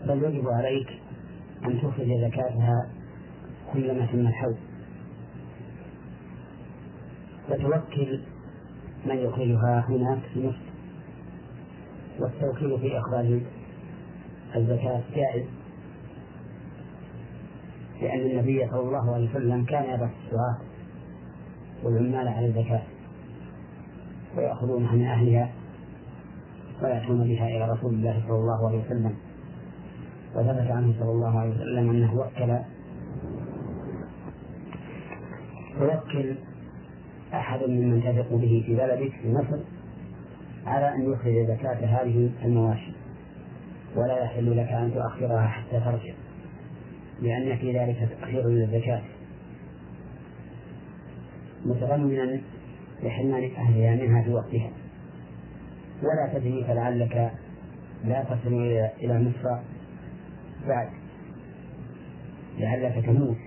[0.08, 0.88] بل يجب عليك
[1.66, 2.90] أن تخرج زكاتها
[3.74, 4.56] كلما تم الحول
[7.50, 8.20] وتوكل
[9.06, 10.68] من يخرجها هناك في مصر.
[12.20, 13.42] والتوكيل في إخراج
[14.56, 15.46] الزكاة جائز.
[18.02, 20.58] لأن النبي صلى الله عليه وسلم كان يبعث السعاة
[21.84, 22.82] والعمال على الزكاة
[24.38, 25.52] ويأخذونها من أهلها
[26.84, 29.16] ويأتون بها إلى رسول الله صلى الله عليه وسلم.
[30.36, 32.58] وثبت عنه صلى الله عليه وسلم أنه وكل.
[35.80, 36.36] توكل
[37.34, 39.60] أحد ممن تثق به في بلدك في مصر
[40.66, 42.92] على أن يخرج زكاة هذه المواشي.
[43.96, 46.14] ولا يحل لك أن تؤخرها حتى ترجع
[47.22, 49.02] لأن في ذلك تأخير للزكاة
[51.66, 52.40] متضمنا
[53.04, 54.72] لحرمان أهلها منها في وقتها.
[56.04, 57.32] ولا تدري فلعلك
[58.06, 58.54] لا تصل
[59.02, 59.60] إلى مصر
[60.68, 60.90] بعد
[62.60, 63.38] لعلك تموت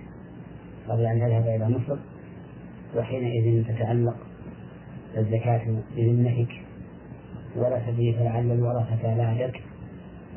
[0.89, 2.10] قبل أن تذهب إلى مصر.
[2.95, 4.15] وحينئذ تتعلق
[5.17, 5.61] الزكاة
[5.95, 6.51] بذمتك
[7.55, 9.61] ولا تدري فلعل الورثة بعدك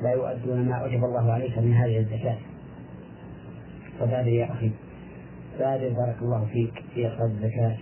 [0.03, 2.39] لا يؤدون ما أوجب الله عليك من هذه الزكاة.
[4.01, 4.71] فبادر يا أخي
[5.59, 7.77] بادر بارك الله فيك في إخراج الزكاة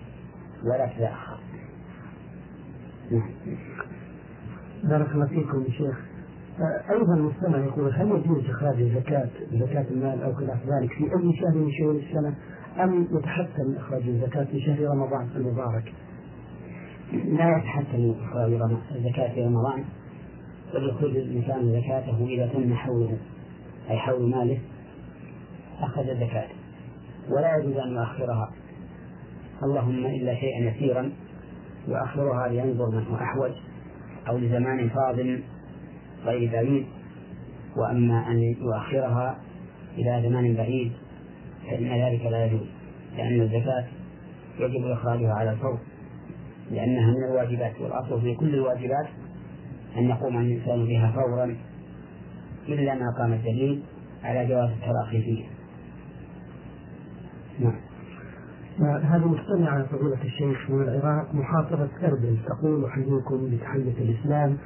[0.65, 1.39] ولا تتأخر.
[3.11, 3.31] نعم.
[4.85, 6.13] بارك الله فيكم شيخ.
[6.91, 11.55] أيضا المستمع يقول هل يجوز إخراج الزكاة زكاة المال أو خلاف ذلك في أي شهر
[11.55, 11.95] من شهور
[12.73, 15.93] السنة أم يتحتم إخراج الزكاة في شهر رمضان المبارك؟
[17.13, 18.53] لا يتحتم إخراج
[18.97, 19.85] الزكاة في رمضان
[20.75, 23.19] بل يخرج الإنسان زكاته إذا تم حوله
[23.91, 24.59] أي حول ماله
[25.81, 26.49] أخذ الزكاة.
[27.31, 28.53] ولا يجوز أن يؤخرها.
[29.63, 31.13] اللهم إلا شيئا يسيرا
[31.89, 33.53] يؤخرها لينظر من هو أحوج
[34.29, 35.43] أو لزمان فاضل
[36.25, 36.87] غير بعيد.
[37.77, 39.39] وأما أن يؤخرها
[39.99, 40.93] إلى زمان بعيد
[41.71, 42.67] فإن ذلك لا يجوز
[43.17, 43.85] لأن الزكاة
[44.59, 45.79] يجب إخراجها على الفور
[46.71, 49.07] لأنها من الواجبات والأصل في كل الواجبات
[49.97, 51.57] أن يقوم الإنسان بها فورا
[52.69, 53.83] إلا ما قام الدليل
[54.25, 55.49] على جواز التراخي فيها.
[57.61, 57.81] نعم.
[59.03, 64.59] هذه مستمعة فضيلة الشيخ من العراق محافظة أربل تقول أحييكم بتحية الإسلام.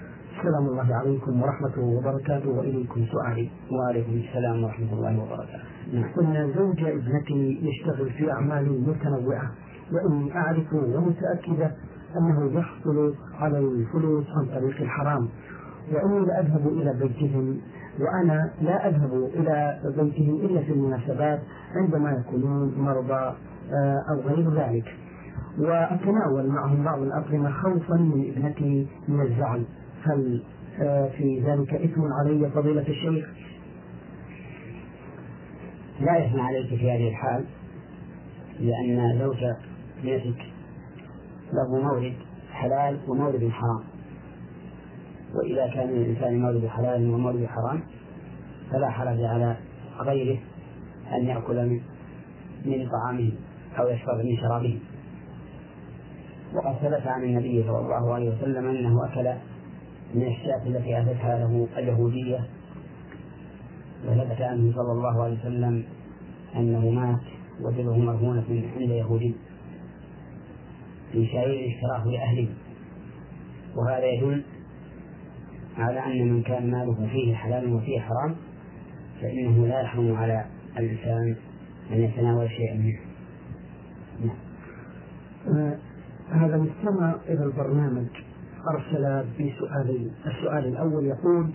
[0.42, 3.50] سلام الله عليكم ورحمته وبركاته وإليكم سؤالي.
[3.70, 5.75] وعليكم السلام ورحمة الله وبركاته.
[5.92, 6.52] نعم.
[6.56, 9.50] زوج ابنتي يشتغل في أعمال متنوعة
[9.92, 11.72] وإني أعرف ومتأكدة
[12.18, 15.28] أنه يحصل على الفلوس عن طريق الحرام
[15.92, 17.60] وإني لا أذهب إلى بيتهم
[18.00, 21.40] وأنا لا أذهب إلى بيتهم إلا في المناسبات
[21.74, 23.34] عندما يكونون مرضى
[23.72, 24.84] آه، أو غير ذلك
[25.58, 29.64] وأتناول معهم بعض الأطعمة خوفا من ابنتي من الزعل
[30.02, 30.42] هل
[30.80, 33.26] آه، في ذلك إثم علي فضيلة الشيخ؟
[36.00, 37.44] لا إثم عليك في هذه الحال
[38.60, 39.44] لأن زوج
[39.98, 40.42] ابنتك
[41.52, 42.12] له مورد
[42.52, 43.84] حلال ومورد حرام.
[45.34, 47.82] وإذا كان للإنسان مورد حلال ومورد حرام
[48.72, 49.56] فلا حرج على
[50.00, 50.38] غيره
[51.12, 51.80] أن يأكل من
[52.64, 53.32] من طعامه
[53.78, 54.78] أو يشرب من شرابه.
[56.54, 59.32] وقد ثبت عن النبي صلى الله عليه وسلم أنه أكل
[60.14, 62.40] من الشاة التي أتتها له اليهودية
[64.04, 65.84] وثبت عنه صلى الله عليه وسلم
[66.56, 67.20] أنه مات
[67.60, 68.44] وجده مرهونة
[68.76, 69.34] عند يهودي
[71.12, 72.48] في شعير اشتراه لأهله
[73.76, 74.42] وهذا يدل
[75.76, 78.36] على أن من كان ماله فيه حلال وفيه حرام
[79.20, 80.46] فإنه لا يحرم على
[80.78, 81.36] الإنسان
[81.90, 82.98] أن يتناول شيئا منه
[84.20, 84.36] نعم.
[85.48, 85.78] آه
[86.30, 88.06] هذا مستمع إلى البرنامج
[88.74, 91.52] أرسل بسؤالين السؤال الأول يقول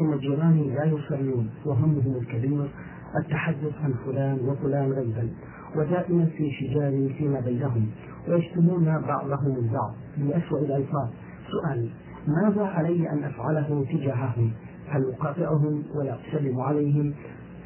[0.00, 2.70] إن جيراني لا يصلون وهمهم الكبير
[3.16, 5.28] التحدث عن فلان وفلان غيبا
[5.76, 7.86] ودائما في شجار فيما بينهم
[8.28, 11.08] ويشتمون بعضهم البعض بأسوأ الألفاظ.
[11.50, 11.90] سؤال
[12.26, 14.50] ماذا علي أن أفعله تجاههم؟
[14.88, 17.14] هل أقاطعهم ولا أسلم عليهم؟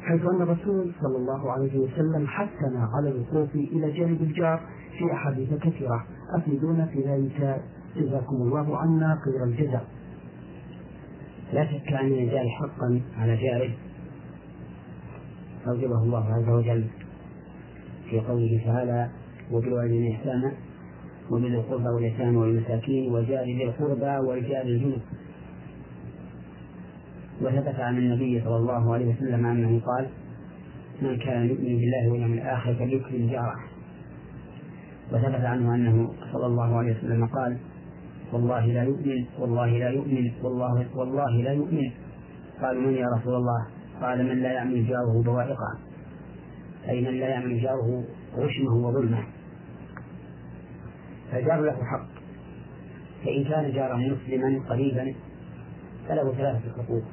[0.01, 4.59] حيث أن الرسول صلى الله عليه وسلم حثنا على الوقوف إلى جانب الجار
[4.97, 6.05] في أحاديث كثيرة.
[6.37, 7.61] أفيدونا في ذلك؟
[7.97, 9.85] جزاكم الله عنا خير الجزاء.
[11.53, 13.71] لا شك أن الإنسان حقا على جاره.
[15.67, 16.87] أوجبه الله عز وجل
[18.09, 19.09] في قوله تعالى
[19.51, 20.53] وبالوالدين إحسانا
[21.31, 25.01] ومن القربى واليتامى والمساكين وجار ذي القربى والجار الجنوب
[27.41, 30.07] وثبت عن النبي صلى الله عليه وسلم أنه قال
[31.01, 33.59] من كان يؤمن بالله واليوم الآخر فليكرم جاره.
[35.11, 37.57] وثبت عنه أنه صلى الله عليه وسلم قال
[38.33, 41.91] والله لا يؤمن والله لا يؤمن والله والله لا يؤمن.
[42.61, 43.67] قالوا من يا رسول الله؟
[44.01, 45.71] قال من لا يعمل جاره بوائقه.
[46.89, 48.03] أي من لا يعمل جاره
[48.35, 49.23] غشمه وظلمه.
[51.31, 52.07] فالجار له حق.
[53.25, 55.13] فإن كان جارا مسلما قريبا
[56.07, 57.03] فله ثلاثة حقوق.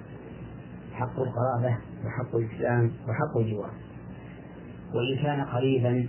[0.93, 3.71] حق القرابة وحق الإسلام وحق الجوار.
[4.95, 6.09] وإن كان قريبا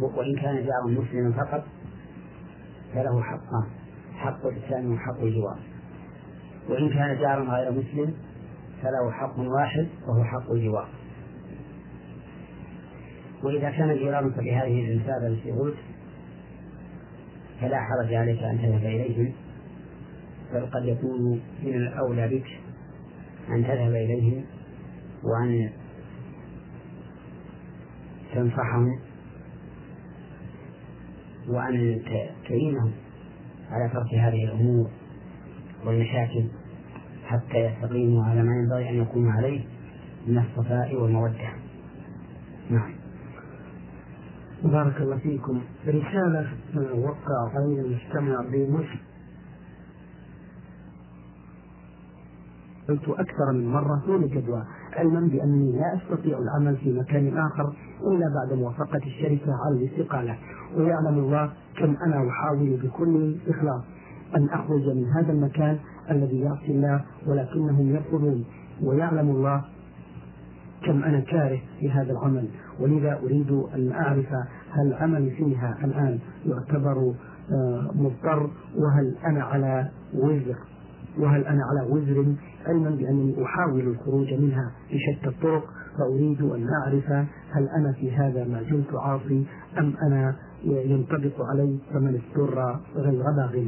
[0.00, 1.64] وإن كان جارا مسلما فقط
[2.94, 3.66] فله حقان.
[4.14, 5.58] حق الإسلام وحق الجوار.
[6.68, 8.14] وإن كان جارا غير مسلم
[8.82, 10.88] فله حق واحد وهو حق الجوار.
[13.42, 15.76] وإذا كان جيرانك بهذه المثابة التي قلت
[17.60, 19.32] فلا حرج عليك أن تذهب إليهم
[20.52, 22.46] بل قد يكون من الأولى بك
[23.48, 24.44] أن تذهب إليهم
[25.24, 25.70] وأن
[28.34, 28.98] تنصحهم
[31.48, 32.02] وأن
[32.48, 32.92] تعينهم
[33.70, 34.90] على ترك هذه الأمور
[35.86, 36.44] والمشاكل
[37.24, 39.60] حتى يستقيموا على ما ينبغي أن يكونوا عليه
[40.26, 41.52] من الصفاء والمودة.
[42.70, 42.92] نعم.
[44.62, 45.60] بارك الله فيكم.
[45.86, 46.48] رسالة
[46.94, 49.00] وقع غير المستمع بمسلم.
[52.88, 58.26] قلت أكثر من مرة دون جدوى علما بأني لا أستطيع العمل في مكان آخر إلا
[58.34, 60.38] بعد موافقة الشركة على الاستقالة.
[60.76, 63.82] ويعلم الله كم أنا أحاول بكل إخلاص
[64.36, 65.78] أن أخرج من هذا المكان
[66.10, 68.44] الذي يعصي الله ولكنهم يرفضون
[68.82, 69.64] ويعلم الله
[70.86, 72.48] كم أنا كاره في هذا العمل.
[72.80, 74.26] ولذا أريد أن أعرف
[74.70, 77.14] هل عملي فيها الآن يعتبر
[77.52, 80.56] آه، مضطر؟ وهل أنا على وزر؟
[81.18, 82.34] وهل أنا على وزر
[82.66, 85.64] علما بأنني أحاول الخروج منها بشتى الطرق؟
[85.98, 87.10] فأريد أن أعرف
[87.50, 89.44] هل أنا في هذا ما زلت عاصي
[89.78, 93.64] أم أنا ينطبق علي فمن اضطر غير باغ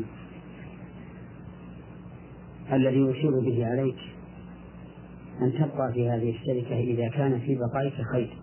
[2.73, 3.97] الذي يشير به عليك
[5.43, 8.37] أن تبقى في هذه الشركة إذا كان في بقائك خير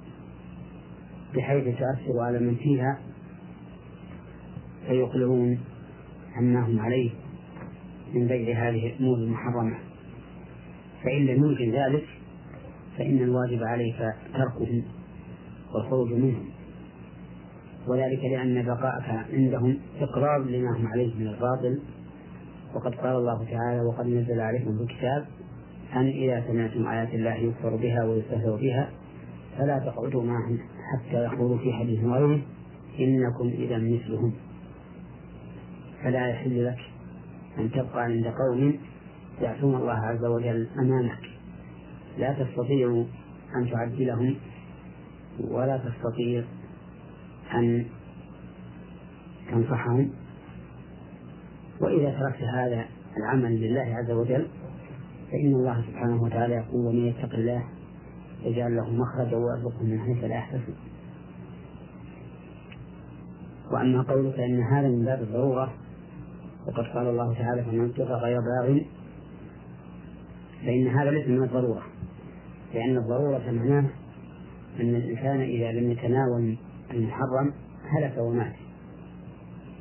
[1.36, 3.00] بحيث تؤثر على من فيها
[4.88, 5.60] فيقلعون
[6.36, 7.10] عما هم عليه
[8.14, 9.78] من بيع هذه الأمور المحرمة.
[11.04, 12.17] فإن لم يمكن ذلك
[12.98, 14.84] فإن الواجب عليك تركهم
[15.74, 16.50] والخروج منهم
[17.88, 21.80] وذلك لأن بقاءك عندهم إقرار لما هم عليه من الباطل.
[22.76, 25.26] وقد قال الله تعالى وقد نزل عليكم في الكتاب
[25.96, 28.90] أن إذا سمعتم آيات الله يكفر بها ويستهزأ بها
[29.58, 30.60] فلا تقعدوا معهم
[30.94, 32.42] حتى يخوضوا في حديث غيره
[33.00, 34.34] إنكم إذا مثلهم
[36.04, 36.80] فلا يحل لك
[37.60, 38.78] أن تبقى عند قوم
[39.42, 41.37] يعصون الله عز وجل أمامك.
[42.18, 43.06] لا تستطيع
[43.56, 44.36] أن تعدلهم
[45.40, 46.44] ولا تستطيع
[47.54, 47.86] أن
[49.52, 50.10] تنصحهم.
[51.82, 52.86] وإذا تركت هذا
[53.18, 54.48] العمل لله عز وجل
[55.32, 57.64] فإن الله سبحانه وتعالى يقول ومن يتق الله
[58.44, 60.74] يجعل له مخرجا ويرزقه من حيث لا يحتسب.
[63.72, 65.74] وأما قوله فإن هذا من باب الضرورة
[66.68, 68.80] وقد قال الله تعالى فمن اضطر غير باغ
[70.66, 71.84] فإن هذا ليس من الضرورة.
[72.74, 73.90] لأن الضرورة معناه
[74.80, 76.58] أن الإنسان إذا لم يتناول
[76.92, 77.54] المحرم
[77.90, 78.54] هلك ومات.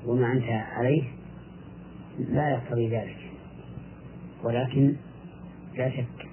[0.06, 1.02] وما أنت عليه
[2.18, 3.16] لا يقتضي ذلك.
[4.44, 4.96] ولكن
[5.76, 6.28] لا شك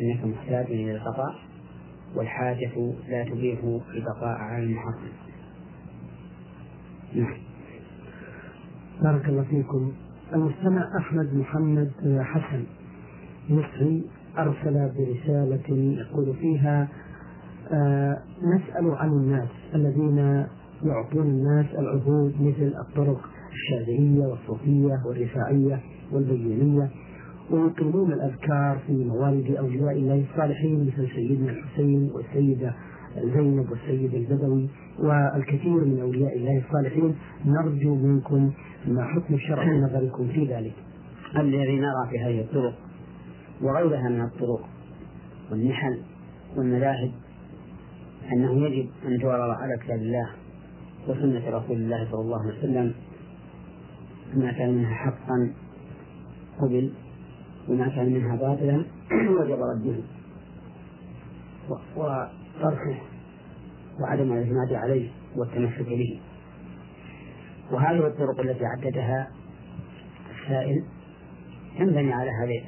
[0.00, 1.34] أنك محتاج إلى البقاء
[2.14, 3.58] والحاجة لا تبيح
[3.94, 5.12] البقاء على المحرم.
[7.14, 7.36] نعم.
[9.02, 9.92] بارك الله فيكم.
[10.34, 12.64] المستمع أحمد محمد حسن
[13.50, 14.04] مصري.
[14.38, 16.88] أرسل برسالة يقول فيها
[17.72, 20.46] آه نسأل عن الناس الذين
[20.84, 23.20] يعطون الناس العهود مثل الطرق
[23.52, 25.80] الشاذلية والصوفية والرفاعية
[26.12, 26.90] والبيانية
[27.50, 32.74] ويقيمون الأذكار في موالد أولياء الله الصالحين مثل سيدنا الحسين والسيدة
[33.16, 34.68] زينب والسيد البدوي
[34.98, 37.14] والكثير من أولياء الله الصالحين.
[37.46, 38.50] نرجو منكم
[38.88, 40.72] ما حكم الشرع نظركم في ذلك.
[41.36, 42.74] الذي نرى في هذه الطرق.
[43.62, 44.68] وغيرها من الطرق
[45.50, 46.02] والنحل
[46.56, 47.12] والمذاهب
[48.32, 50.30] أنه يجب أن تعرض على كتاب الله
[51.08, 52.94] وسنة رسول الله صلى الله عليه وسلم
[54.34, 55.52] ما كان منها حقا
[56.60, 56.92] قبل
[57.68, 58.84] وما كان منها باطلا
[59.40, 59.96] وجب رده
[61.96, 63.00] وطرحه
[64.00, 66.20] وعدم الاعتماد عليه والتمسك به.
[67.70, 69.30] وهذه الطرق التي عددها
[70.30, 70.84] السائل
[71.78, 72.62] تنبني على هذه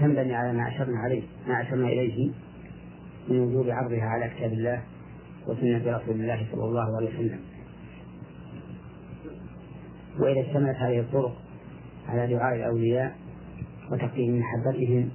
[0.00, 2.30] تنبني على ما أشرنا عليه ما أشرنا إليه
[3.28, 4.82] من وجوب عرضها على كتاب الله
[5.46, 7.40] وسنة رسول الله صلى الله عليه وسلم.
[10.18, 11.36] وإذا اشتملت هذه الطرق
[12.08, 13.16] على دعاء الأولياء
[13.92, 15.10] وتقديم محبتهم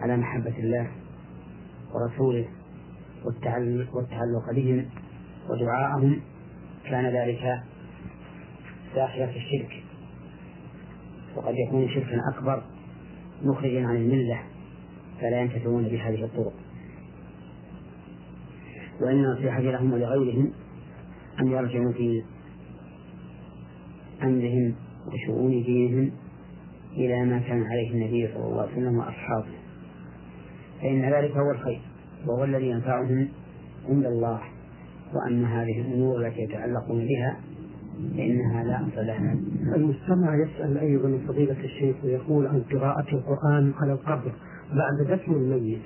[0.00, 0.88] على محبة الله
[1.94, 2.44] ورسوله
[3.94, 4.86] والتعلق بهم
[5.50, 6.20] ودعاءهم
[6.84, 7.62] كان ذلك
[8.94, 9.82] داخلا في الشرك.
[11.36, 12.62] وقد يكون شركا أكبر
[13.42, 14.40] مخرجا عن الملة
[15.20, 16.52] فلا ينتفعون بهذه الطرق.
[19.00, 20.52] وإن النصيحة لهم ولغيرهم
[21.40, 22.22] أن يرجعوا في
[24.22, 24.74] أمرهم
[25.06, 26.12] وشؤون دينهم
[26.92, 29.58] إلى ما كان عليه النبي صلى الله عليه وسلم وأصحابه.
[30.80, 31.80] فإن ذلك هو الخير
[32.26, 33.28] وهو الذي ينفعهم
[33.88, 34.40] عند الله
[35.14, 37.40] وأما هذه الأمور التي يتعلقون بها
[38.16, 39.36] فإنها لا أصل لها
[39.76, 44.32] المستمع يسأل أيضا فضيلة الشيخ ويقول عن قراءة القرآن على القبر
[44.72, 45.82] بعد دفن الميت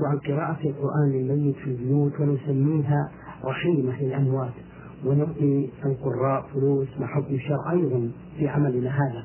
[0.00, 3.10] وعن قراءة القرآن للميت في البيوت ونسميها
[3.44, 4.52] رحيمة للأموات.
[5.04, 9.24] ونعطي القراء فلوس مع حكم الشرع أيضا في عملنا هذا.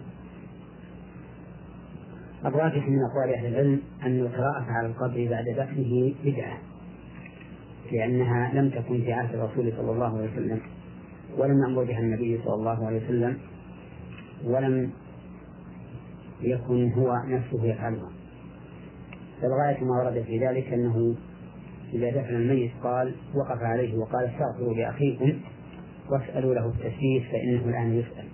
[2.46, 6.58] الراجح من أقوال أهل العلم أن القراءة على القبر بعد دفنه بدعة
[7.92, 10.60] لأنها لم تكن في عهد الرسول صلى الله عليه وسلم.
[11.38, 13.38] ولم يأمر بها النبي صلى الله عليه وسلم
[14.46, 14.92] ولم
[16.42, 18.10] يكن هو نفسه يفعلها.
[19.42, 21.16] فالغاية ما ورد في ذلك أنه
[21.94, 25.34] إذا دفن الميت قال وقف عليه وقال استغفروا لأخيكم
[26.10, 28.26] واسألوا له التسبيح فإنه الآن يسأل.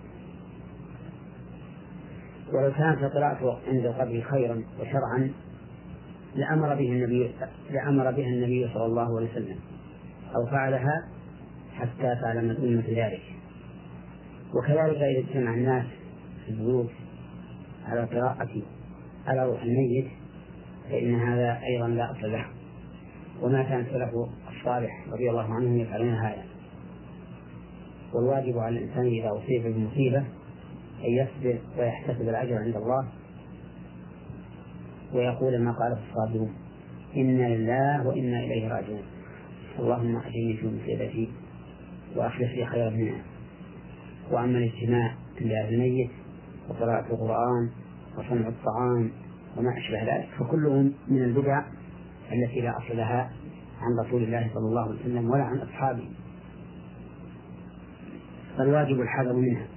[2.53, 5.31] ولو كانت القراءة عند القبر خيرا وشرعا
[6.35, 7.31] لأمر به النبي
[7.71, 9.55] لأمر بها النبي صلى الله عليه وسلم
[10.35, 11.07] أو فعلها
[11.79, 13.21] حتى تعلم الأمة ذلك.
[14.53, 15.85] وكذلك إذا اجتمع الناس
[16.45, 16.89] في البيوت
[17.85, 18.61] على قراءة
[19.27, 20.07] على روح الميت
[20.89, 22.45] فإن هذا أيضا لا أصل له.
[23.41, 24.09] وما كان السلف
[24.57, 26.43] الصالح رضي الله عنهم يفعلون هذا.
[28.13, 30.23] والواجب على الإنسان إذا أصيب بمصيبة
[31.05, 33.07] أن يصبر ويحتسب الأجر عند الله.
[35.13, 36.53] ويقول ما قاله الصابرون
[37.15, 39.03] إنا لله وإنا إليه راجعون.
[39.79, 41.29] اللهم أجرني في مصيبتي.
[42.15, 43.21] وأخلف لي خيرا منها
[44.31, 46.11] وأما الاجتماع عند أهل الميت
[46.69, 47.69] وقراءة القرآن
[48.17, 49.11] وصنع الطعام
[49.57, 51.63] وما أشبه ذلك فكلهم من البدع
[52.31, 53.31] التي لا أصل لها
[53.81, 56.09] عن رسول الله صلى الله عليه وسلم ولا عن أصحابه.
[58.57, 59.67] فالواجب الحذر منها.